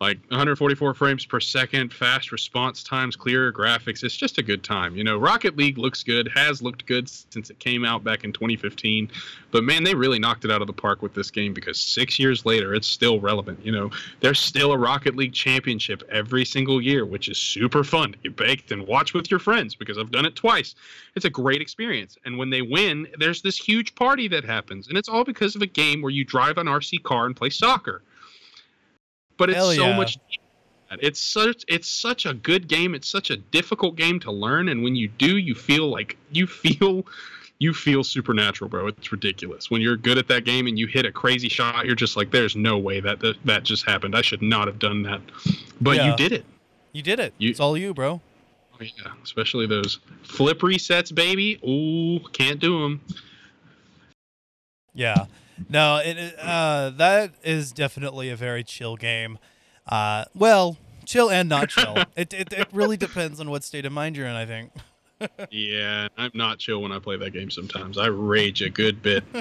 [0.00, 4.04] like 144 frames per second, fast response times, clearer graphics.
[4.04, 4.96] It's just a good time.
[4.96, 8.32] You know, Rocket League looks good, has looked good since it came out back in
[8.32, 9.10] 2015.
[9.50, 12.16] But man, they really knocked it out of the park with this game because six
[12.16, 13.58] years later, it's still relevant.
[13.64, 13.90] You know,
[14.20, 18.36] there's still a Rocket League championship every single year, which is super fun to get
[18.36, 20.76] baked and watch with your friends because I've done it twice.
[21.16, 22.16] It's a great experience.
[22.24, 24.86] And when they win, there's this huge party that happens.
[24.86, 27.50] And it's all because of a game where you drive an RC car and play
[27.50, 28.02] soccer.
[29.38, 29.96] But it's Hell so yeah.
[29.96, 30.18] much
[30.90, 32.94] it's such it's such a good game.
[32.94, 36.46] It's such a difficult game to learn, and when you do, you feel like you
[36.46, 37.06] feel
[37.60, 38.86] you feel supernatural, bro.
[38.86, 39.70] It's ridiculous.
[39.70, 42.30] When you're good at that game and you hit a crazy shot, you're just like,
[42.30, 44.14] "There's no way that that, that just happened.
[44.14, 45.20] I should not have done that."
[45.80, 46.10] But Yeah.
[46.10, 46.44] you did it.
[46.92, 47.34] You did it.
[47.38, 48.20] You- it's all you, bro.
[48.74, 51.58] Oh, yeah, especially those flip resets, baby.
[51.68, 53.00] Ooh, can't do them.
[54.94, 55.26] Yeah.
[55.68, 59.38] No, it uh that is definitely a very chill game.
[59.86, 61.96] Uh well, chill and not chill.
[62.16, 64.72] it, it it really depends on what state of mind you're in, I think.
[65.50, 67.50] Yeah, I'm not chill when I play that game.
[67.50, 69.24] Sometimes I rage a good bit.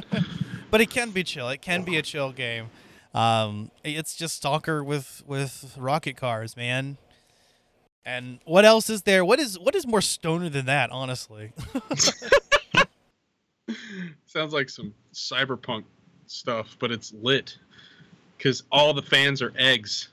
[0.69, 1.47] But it can be chill.
[1.47, 2.69] It can be a chill game.
[3.13, 6.97] Um it's just stalker with with rocket cars, man.
[8.05, 9.23] And what else is there?
[9.25, 11.51] What is what is more stoner than that, honestly?
[14.25, 15.83] Sounds like some cyberpunk
[16.31, 17.57] stuff, but it's lit
[18.37, 20.09] because all the fans are eggs.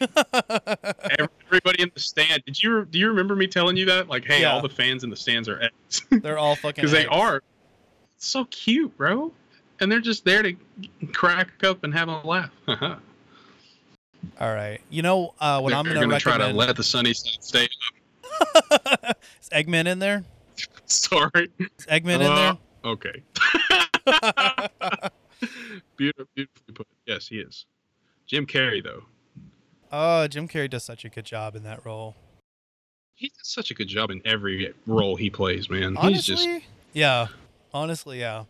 [0.00, 2.42] Everybody in the stand.
[2.46, 4.08] Did you do you remember me telling you that?
[4.08, 4.52] Like, hey, Yeah.
[4.52, 7.42] all the fans in the stands are eggs They're all fucking because they are.
[8.16, 9.32] It's so cute, bro.
[9.80, 10.54] And they're just there to
[11.12, 12.50] crack up and have a laugh.
[12.68, 14.80] All right.
[14.90, 17.68] You know uh what I'm they're gonna, gonna try to let the sunny side stay.
[19.40, 20.24] is Eggman in there?
[20.86, 21.48] Sorry.
[21.58, 22.58] Is Eggman in Uh, there?
[22.84, 23.22] Okay.
[25.96, 26.86] Beautiful, beautifully put.
[27.06, 27.66] Yes, he is.
[28.26, 29.02] Jim Carrey, though,
[29.90, 32.14] Oh, Jim Carrey does such a good job in that role.
[33.14, 35.68] he does such a good job in every role he plays.
[35.68, 36.48] Man, Honestly, he's just.
[36.94, 37.26] yeah.
[37.74, 38.44] Honestly, yeah.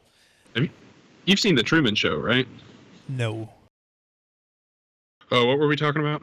[1.24, 2.46] You've seen the Truman Show, right?
[3.08, 3.48] No.
[5.30, 6.22] Oh, what were we talking about?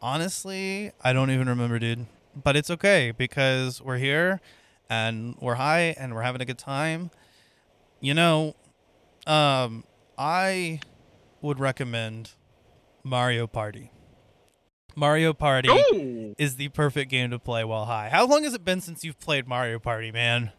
[0.00, 2.06] Honestly, I don't even remember, dude.
[2.42, 4.40] But it's okay because we're here
[4.88, 7.10] and we're high and we're having a good time.
[8.00, 8.54] You know,
[9.28, 9.84] um,
[10.16, 10.80] I
[11.42, 12.32] would recommend
[13.04, 13.92] Mario Party.
[14.96, 18.08] Mario Party Oh, is the perfect game to play while high.
[18.08, 20.50] How long has it been since you've played Mario Party, man?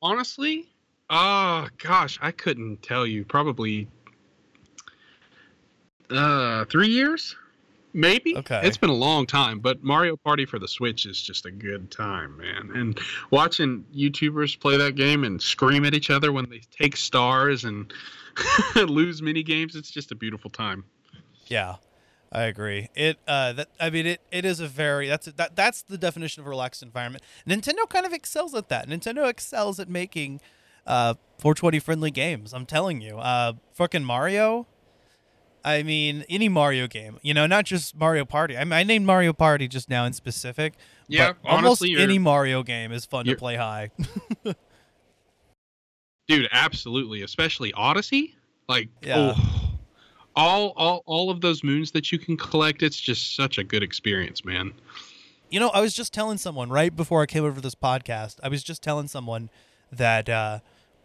[0.00, 0.66] honestly,
[1.10, 3.24] Oh gosh, I couldn't tell you.
[3.24, 3.88] Probably
[6.10, 7.34] uh three years,
[7.98, 8.36] maybe.
[8.36, 8.60] Okay.
[8.62, 11.90] It's been a long time, but Mario Party for the Switch is just a good
[11.90, 12.70] time, man.
[12.74, 12.98] And
[13.30, 17.92] watching YouTubers play that game and scream at each other when they take stars and
[18.76, 20.84] lose mini games, it's just a beautiful time.
[21.46, 21.76] Yeah,
[22.30, 22.88] I agree.
[22.94, 26.40] It uh that I mean it it is a very that's that that's the definition
[26.40, 27.24] of a relaxed environment.
[27.46, 28.88] Nintendo kind of excels at that.
[28.88, 30.40] Nintendo excels at making
[30.86, 32.52] uh 420 friendly games.
[32.54, 33.18] I'm telling you.
[33.18, 34.66] Uh fucking Mario
[35.64, 38.56] I mean, any Mario game, you know, not just Mario Party.
[38.56, 40.74] I, mean, I named Mario Party just now in specific.
[41.08, 43.90] Yeah, but almost honestly, you're- any Mario game is fun to play high.
[46.28, 48.34] Dude, absolutely, especially Odyssey.
[48.68, 49.32] Like, Yeah.
[49.34, 49.74] oh,
[50.36, 53.82] all all all of those moons that you can collect, it's just such a good
[53.82, 54.72] experience, man.
[55.50, 58.36] You know, I was just telling someone right before I came over to this podcast.
[58.42, 59.48] I was just telling someone
[59.90, 60.58] that uh,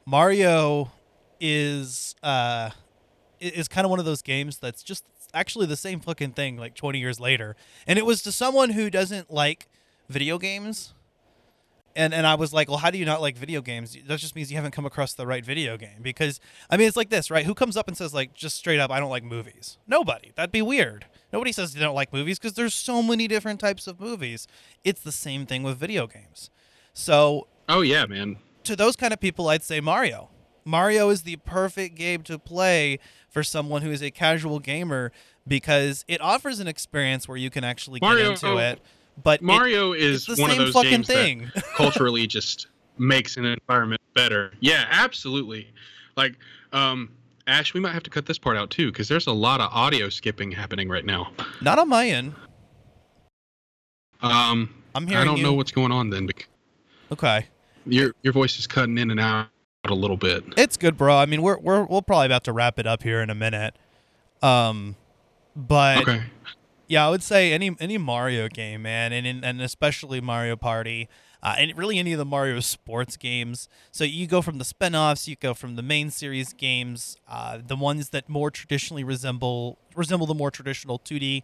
[0.06, 0.92] Mario
[1.40, 2.72] is uh,
[3.44, 6.76] is kind of one of those games that's just actually the same fucking thing like
[6.76, 7.56] 20 years later.
[7.88, 9.68] And it was to someone who doesn't like
[10.10, 10.94] video games.
[11.96, 13.96] And and I was like, well, how do you not like video games?
[14.08, 16.02] That just means you haven't come across the right video game.
[16.02, 16.40] Because
[16.70, 17.46] I mean, it's like this, right?
[17.46, 19.78] Who comes up and says like just straight up, I don't like movies?
[19.88, 20.32] Nobody.
[20.36, 21.06] That'd be weird.
[21.32, 24.48] Nobody says they don't like movies because there's so many different types of movies.
[24.84, 26.50] It's the same thing with video games.
[26.94, 28.38] So Oh yeah, man.
[28.64, 30.30] to those kind of people, I'd say Mario.
[30.66, 33.00] Mario is the perfect game to play
[33.30, 35.12] for someone who is a casual gamer
[35.48, 38.80] because it offers an experience where you can actually get into it.
[39.22, 41.52] But Mario it's is the one of those fucking games thing.
[41.54, 44.54] that culturally just makes an environment better.
[44.60, 45.68] Yeah, absolutely.
[46.16, 46.36] Like,
[46.72, 47.12] um,
[47.46, 49.70] Ash, we might have to cut this part out too because there's a lot of
[49.72, 51.32] audio skipping happening right now.
[51.62, 52.34] Not on my end.
[54.22, 55.44] Um, I'm hearing I don't you.
[55.44, 56.30] know what's going on then.
[57.12, 57.46] Okay,
[57.86, 59.48] Your your voice is cutting in and out
[59.92, 60.44] a little bit.
[60.58, 61.16] it's good, bro.
[61.16, 63.76] I mean, we're we're we'll probably about to wrap it up here in a minute.
[64.42, 64.96] Um,
[65.56, 66.24] but Okay.
[66.88, 71.08] Yeah, I would say any any Mario game, man, and and, and especially Mario Party,
[71.42, 73.70] uh, and really any of the Mario sports games.
[73.92, 77.78] So you go from the spin-offs, you go from the main series games, uh, the
[77.78, 81.44] ones that more traditionally resemble resemble the more traditional 2D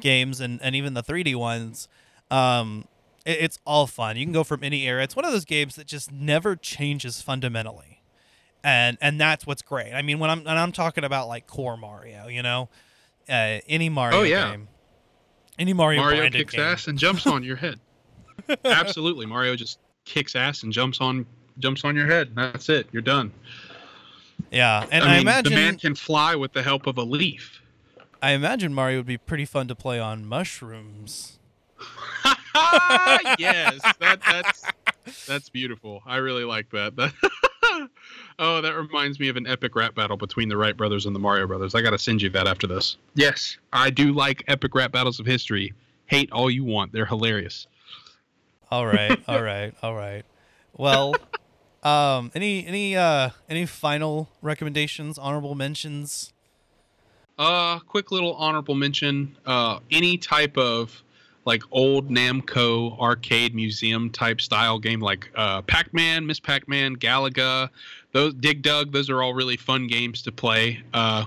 [0.00, 1.88] games, and and even the 3D ones.
[2.30, 2.86] Um,
[3.32, 4.16] it's all fun.
[4.16, 5.02] You can go from any era.
[5.02, 8.02] It's one of those games that just never changes fundamentally,
[8.64, 9.92] and and that's what's great.
[9.92, 12.68] I mean, when I'm and I'm talking about like core Mario, you know,
[13.28, 14.50] uh, any Mario Oh, yeah.
[14.52, 14.68] game,
[15.58, 16.16] any Mario, game.
[16.16, 16.64] Mario kicks game.
[16.64, 17.78] ass and jumps on your head.
[18.64, 21.26] Absolutely, Mario just kicks ass and jumps on
[21.58, 22.32] jumps on your head.
[22.34, 22.88] That's it.
[22.92, 23.32] You're done.
[24.50, 27.02] Yeah, and I I, mean, imagine the man can fly with the help of a
[27.02, 27.60] leaf.
[28.22, 31.38] I imagine Mario would be pretty fun to play on mushrooms.
[33.38, 34.62] yes, that, that's
[35.26, 36.02] that's beautiful.
[36.06, 36.96] I really like that.
[36.96, 37.12] That-
[38.38, 41.20] oh, that reminds me of an epic rap battle between the Wright brothers and the
[41.20, 41.74] Mario brothers.
[41.74, 42.96] I got to send you that after this.
[43.14, 45.72] Yes, I do like epic rap battles of history.
[46.06, 46.92] Hate all you want.
[46.92, 47.66] They're hilarious.
[48.70, 50.24] All right, all right, all right.
[50.76, 51.14] Well,
[51.82, 56.32] um, any any uh any final recommendations, honorable mentions?
[57.38, 59.36] Uh, quick little honorable mention.
[59.46, 61.02] Uh, any type of
[61.48, 67.70] like old Namco arcade museum type style game like uh, Pac-Man, Miss Pac-Man, Galaga,
[68.12, 68.92] those Dig Dug.
[68.92, 70.82] Those are all really fun games to play.
[70.92, 71.24] Uh,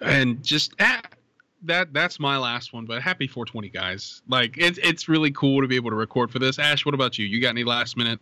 [0.00, 1.00] and just ah,
[1.62, 2.86] that that's my last one.
[2.86, 4.20] But happy 420 guys.
[4.28, 6.58] Like it's it's really cool to be able to record for this.
[6.58, 7.24] Ash, what about you?
[7.24, 8.18] You got any last minute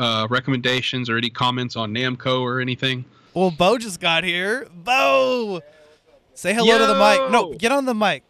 [0.00, 3.04] uh, recommendations or any comments on Namco or anything?
[3.32, 4.66] Well, Bo just got here.
[4.74, 5.60] Bo,
[6.34, 7.30] say hello to the mic.
[7.30, 8.27] No, get on the mic.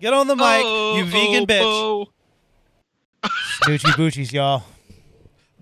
[0.00, 1.60] Get on the mic, you oh, vegan bitch.
[1.62, 2.08] Oh,
[3.62, 4.64] Snoochie boochies, y'all.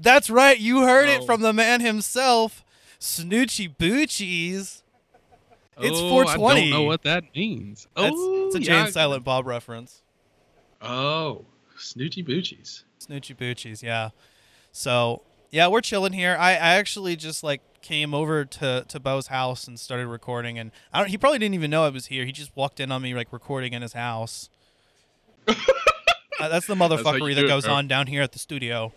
[0.00, 0.58] That's right.
[0.58, 1.26] You heard it Oh.
[1.26, 2.64] from the man himself,
[3.00, 4.82] Snoochie Boochies.
[5.80, 6.60] It's Oh, 420.
[6.60, 7.86] I don't know what that means.
[7.96, 8.84] That's, oh, it's a Jay yeah.
[8.84, 10.02] and Silent Bob reference.
[10.80, 11.44] Oh,
[11.76, 12.82] snoochie boochies.
[13.00, 14.10] Snoochie Boochies, yeah.
[14.72, 16.36] So yeah, we're chilling here.
[16.38, 20.70] I, I actually just like came over to, to Bo's house and started recording, and
[20.92, 21.08] I don't.
[21.08, 22.24] He probably didn't even know I was here.
[22.24, 24.50] He just walked in on me like recording in his house.
[26.40, 28.92] Uh, that's the motherfuckery that do it, goes on down here at the studio.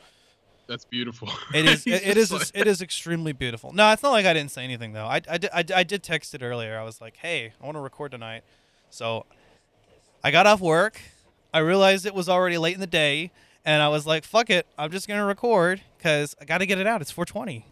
[0.67, 1.27] That's beautiful.
[1.53, 1.85] It is.
[1.87, 2.29] It, it is.
[2.29, 3.73] just It is extremely beautiful.
[3.73, 5.05] No, it's not like I didn't say anything though.
[5.05, 6.77] I, I, did, I, I did text it earlier.
[6.77, 8.43] I was like, "Hey, I want to record tonight."
[8.89, 9.25] So
[10.23, 11.01] I got off work.
[11.53, 13.31] I realized it was already late in the day,
[13.65, 16.77] and I was like, "Fuck it, I'm just gonna record because I got to get
[16.77, 17.01] it out.
[17.01, 17.65] It's 420.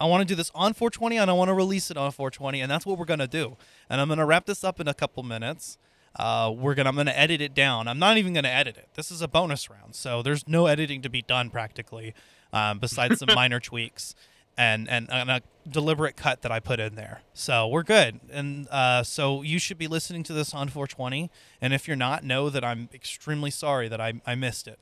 [0.00, 2.60] I want to do this on 420, and I want to release it on 420,
[2.60, 3.56] and that's what we're gonna do.
[3.90, 5.78] And I'm gonna wrap this up in a couple minutes.
[6.16, 7.86] Uh, we're gonna I'm gonna edit it down.
[7.88, 8.88] I'm not even gonna edit it.
[8.94, 12.14] This is a bonus round, so there's no editing to be done practically,
[12.52, 14.14] um, besides some minor tweaks.
[14.56, 17.20] and and, and a deliberate cut that I put in there.
[17.34, 18.20] So we're good.
[18.30, 21.30] And uh, so you should be listening to this on 420.
[21.60, 24.80] And if you're not, know that I'm extremely sorry that I, I missed it.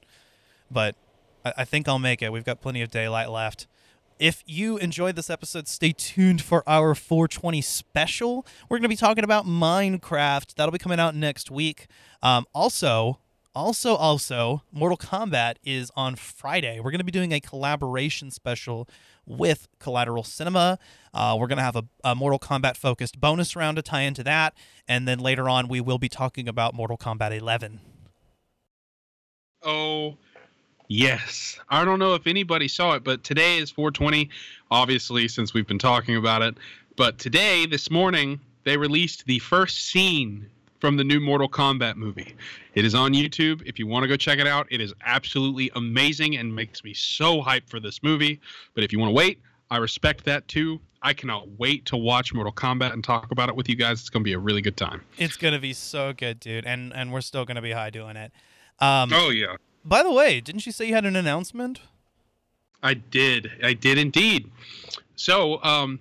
[0.70, 0.94] But
[1.44, 2.32] I, I think I'll make it.
[2.32, 3.66] We've got plenty of daylight left.
[4.18, 8.46] If you enjoyed this episode, stay tuned for our 420 special.
[8.68, 10.54] We're going to be talking about Minecraft.
[10.54, 11.86] That'll be coming out next week.
[12.22, 13.18] Um, also,
[13.54, 16.80] also, also, Mortal Kombat is on Friday.
[16.80, 18.88] We're going to be doing a collaboration special
[19.26, 20.78] with Collateral Cinema.
[21.12, 24.22] Uh, we're going to have a, a Mortal Kombat focused bonus round to tie into
[24.24, 24.54] that.
[24.88, 27.80] And then later on, we will be talking about Mortal Kombat 11.
[29.62, 30.16] Oh,
[30.88, 31.58] yes.
[31.68, 34.28] I don't know if anybody saw it, but today is 420,
[34.70, 36.56] obviously, since we've been talking about it.
[36.96, 40.48] But today, this morning, they released the first scene
[40.80, 42.34] from the new Mortal Kombat movie.
[42.74, 43.62] It is on YouTube.
[43.66, 46.94] If you want to go check it out, it is absolutely amazing and makes me
[46.94, 48.40] so hyped for this movie.
[48.74, 50.80] But if you want to wait, I respect that too.
[51.02, 54.00] I cannot wait to watch Mortal Kombat and talk about it with you guys.
[54.00, 55.02] It's going to be a really good time.
[55.18, 56.66] It's going to be so good, dude.
[56.66, 58.32] And, and we're still going to be high doing it.
[58.80, 59.56] Um, Oh, yeah.
[59.86, 61.80] By the way, didn't you say you had an announcement?
[62.82, 63.52] I did.
[63.62, 64.50] I did indeed.
[65.14, 66.00] So, um,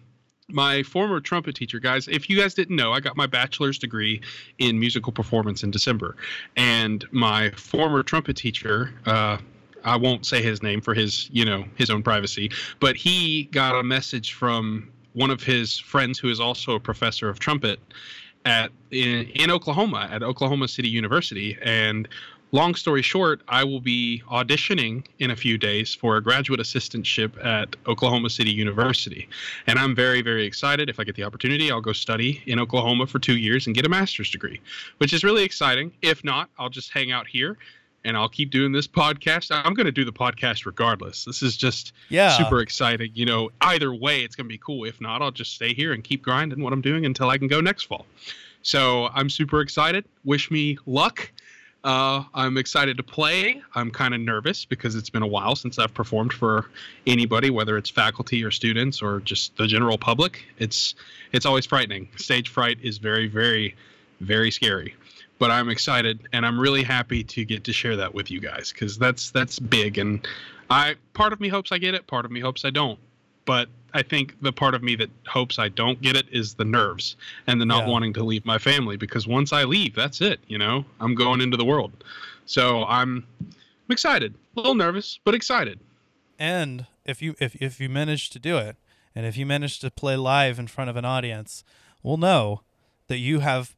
[0.49, 4.21] my former trumpet teacher, guys, if you guys didn't know, I got my bachelor's degree
[4.57, 6.15] in musical performance in December.
[6.55, 9.37] And my former trumpet teacher, uh,
[9.83, 13.79] I won't say his name for his, you know, his own privacy, but he got
[13.79, 17.79] a message from one of his friends who is also a professor of trumpet
[18.45, 22.07] at in, in Oklahoma at Oklahoma City University and
[22.55, 27.31] long story short, I will be auditioning in a few days for a graduate assistantship
[27.45, 29.27] at Oklahoma City University.
[29.67, 30.89] And I'm very, very excited.
[30.89, 33.85] If I get the opportunity, I'll go study in Oklahoma for two years and get
[33.85, 34.61] a master's degree,
[34.99, 35.91] which is really exciting.
[36.01, 37.57] If not, I'll just hang out here
[38.05, 39.49] and I'll keep doing this podcast.
[39.51, 41.25] I'm going to do the podcast regardless.
[41.25, 42.29] This is just Yeah.
[42.37, 43.11] super exciting.
[43.15, 44.85] You know, either way, it's going to be cool.
[44.85, 47.47] If not, I'll just stay here and keep grinding what I'm doing until I can
[47.47, 48.05] go next fall.
[48.61, 50.05] So I'm super excited.
[50.23, 51.31] Wish me luck.
[51.85, 53.61] Uh, I'm excited to play.
[53.75, 56.65] I'm kind of nervous because it's been a while since I've performed for
[57.05, 60.43] anybody, whether it's faculty or students or just the general public.
[60.57, 60.95] It's
[61.31, 62.09] it's always frightening.
[62.15, 63.75] Stage fright is very, very,
[64.19, 64.95] very scary.
[65.37, 68.71] But I'm excited and I'm really happy to get to share that with you guys
[68.73, 69.99] because that's that's big.
[69.99, 70.27] And
[70.71, 72.97] I part of me hopes I get it, part of me hopes I don't.
[73.45, 76.65] But I think the part of me that hopes I don't get it is the
[76.65, 77.15] nerves
[77.47, 77.91] and the not Yeah.
[77.91, 80.39] wanting to leave my family because once I leave, that's it.
[80.47, 82.03] You know, I'm going into the world.
[82.45, 85.79] So I'm, I'm excited, a little nervous, but excited.
[86.37, 88.75] And if you if if you manage to do it,
[89.15, 91.63] and if you manage to play live in front of an audience,
[92.03, 92.61] we'll know
[93.07, 93.75] that you have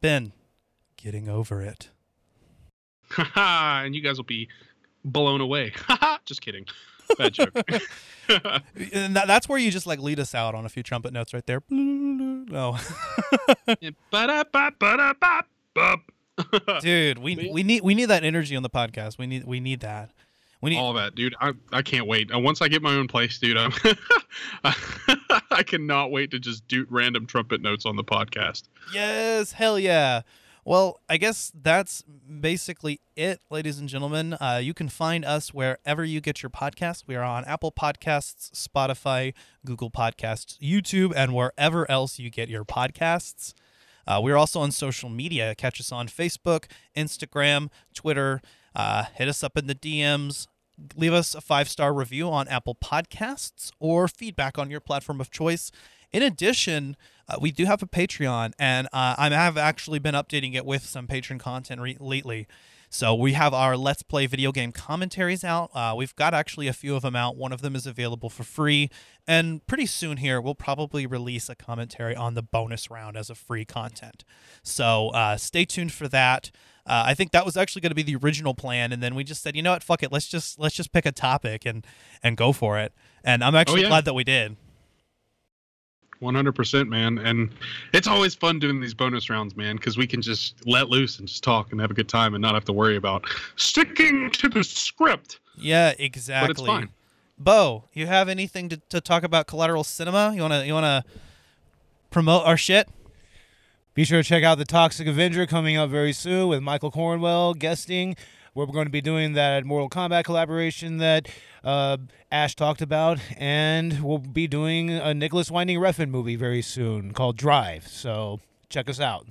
[0.00, 0.32] been
[0.96, 1.88] getting over it.
[3.36, 4.48] And you guys will be
[5.04, 5.72] blown away.
[6.26, 6.66] Just kidding.
[7.18, 7.56] Bad joke.
[8.92, 11.34] And that, that's where you just like lead us out on a few trumpet notes
[11.34, 11.62] right there.
[11.70, 12.76] No,
[16.80, 19.18] dude, we we need we need that energy on the podcast.
[19.18, 20.10] We need we need that.
[20.60, 21.34] We need all that, dude.
[21.40, 22.30] I, I can't wait.
[22.32, 23.72] Uh, once I get my own place, dude, I'm
[24.64, 28.64] I cannot wait to just do random trumpet notes on the podcast.
[28.92, 30.22] Yes, hell yeah.
[30.64, 34.34] Well, I guess that's basically it, ladies and gentlemen.
[34.34, 37.04] Uh, you can find us wherever you get your podcasts.
[37.06, 39.32] We are on Apple Podcasts, Spotify,
[39.64, 43.54] Google Podcasts, YouTube, and wherever else you get your podcasts.
[44.06, 45.54] Uh, we're also on social media.
[45.54, 48.42] Catch us on Facebook, Instagram, Twitter.
[48.74, 50.46] Uh, hit us up in the DMs.
[50.94, 55.30] Leave us a five star review on Apple Podcasts or feedback on your platform of
[55.30, 55.70] choice.
[56.12, 56.96] In addition,
[57.30, 60.84] uh, we do have a Patreon, and uh, I have actually been updating it with
[60.84, 62.48] some patron content re- lately.
[62.92, 65.70] So we have our Let's Play video game commentaries out.
[65.72, 67.36] Uh, we've got actually a few of them out.
[67.36, 68.90] One of them is available for free,
[69.28, 73.36] and pretty soon here we'll probably release a commentary on the bonus round as a
[73.36, 74.24] free content.
[74.64, 76.50] So uh, stay tuned for that.
[76.84, 79.22] Uh, I think that was actually going to be the original plan, and then we
[79.22, 81.86] just said, you know what, fuck it, let's just let's just pick a topic and
[82.24, 82.92] and go for it.
[83.22, 83.88] And I'm actually yeah.
[83.88, 84.56] glad that we did.
[86.22, 87.50] 100% man and
[87.92, 91.26] it's always fun doing these bonus rounds man because we can just let loose and
[91.26, 93.24] just talk and have a good time and not have to worry about
[93.56, 96.46] sticking to the script Yeah, exactly.
[96.46, 96.88] But it's fine.
[97.38, 100.32] Bo, you have anything to, to talk about collateral cinema?
[100.34, 101.04] You wanna you wanna
[102.10, 102.88] promote our shit?
[103.94, 107.54] Be sure to check out the Toxic Avenger coming up very soon with Michael Cornwell
[107.54, 108.14] guesting.
[108.54, 111.28] We're going to be doing that Mortal Kombat collaboration that
[111.62, 111.98] uh,
[112.32, 117.36] Ash talked about, and we'll be doing a Nicolas Winding Refn movie very soon called
[117.36, 117.86] Drive.
[117.86, 119.28] So check us out.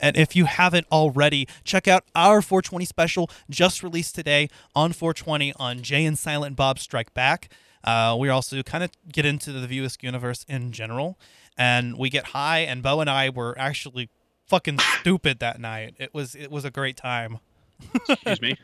[0.00, 5.52] And if you haven't already, check out our 420 special just released today on 420
[5.56, 7.50] on Jay and Silent Bob Strike Back.
[7.84, 11.18] Uh, we also kind of get into the View Askewniverse in general,
[11.56, 12.60] and we get high.
[12.60, 14.08] And Bo and I were actually
[14.46, 15.94] fucking stupid that night.
[15.98, 17.40] It was it was a great time.
[18.08, 18.56] Excuse me.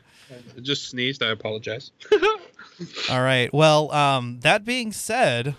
[0.57, 1.23] I just sneezed.
[1.23, 1.93] I apologize.
[3.11, 3.53] All right.
[3.53, 5.55] Well, um, that being said,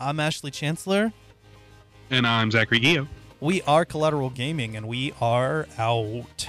[0.00, 1.12] I'm Ashley Chancellor.
[2.10, 3.08] and I'm Zachary Gio.
[3.40, 6.48] We are Collateral Gaming, and we are out.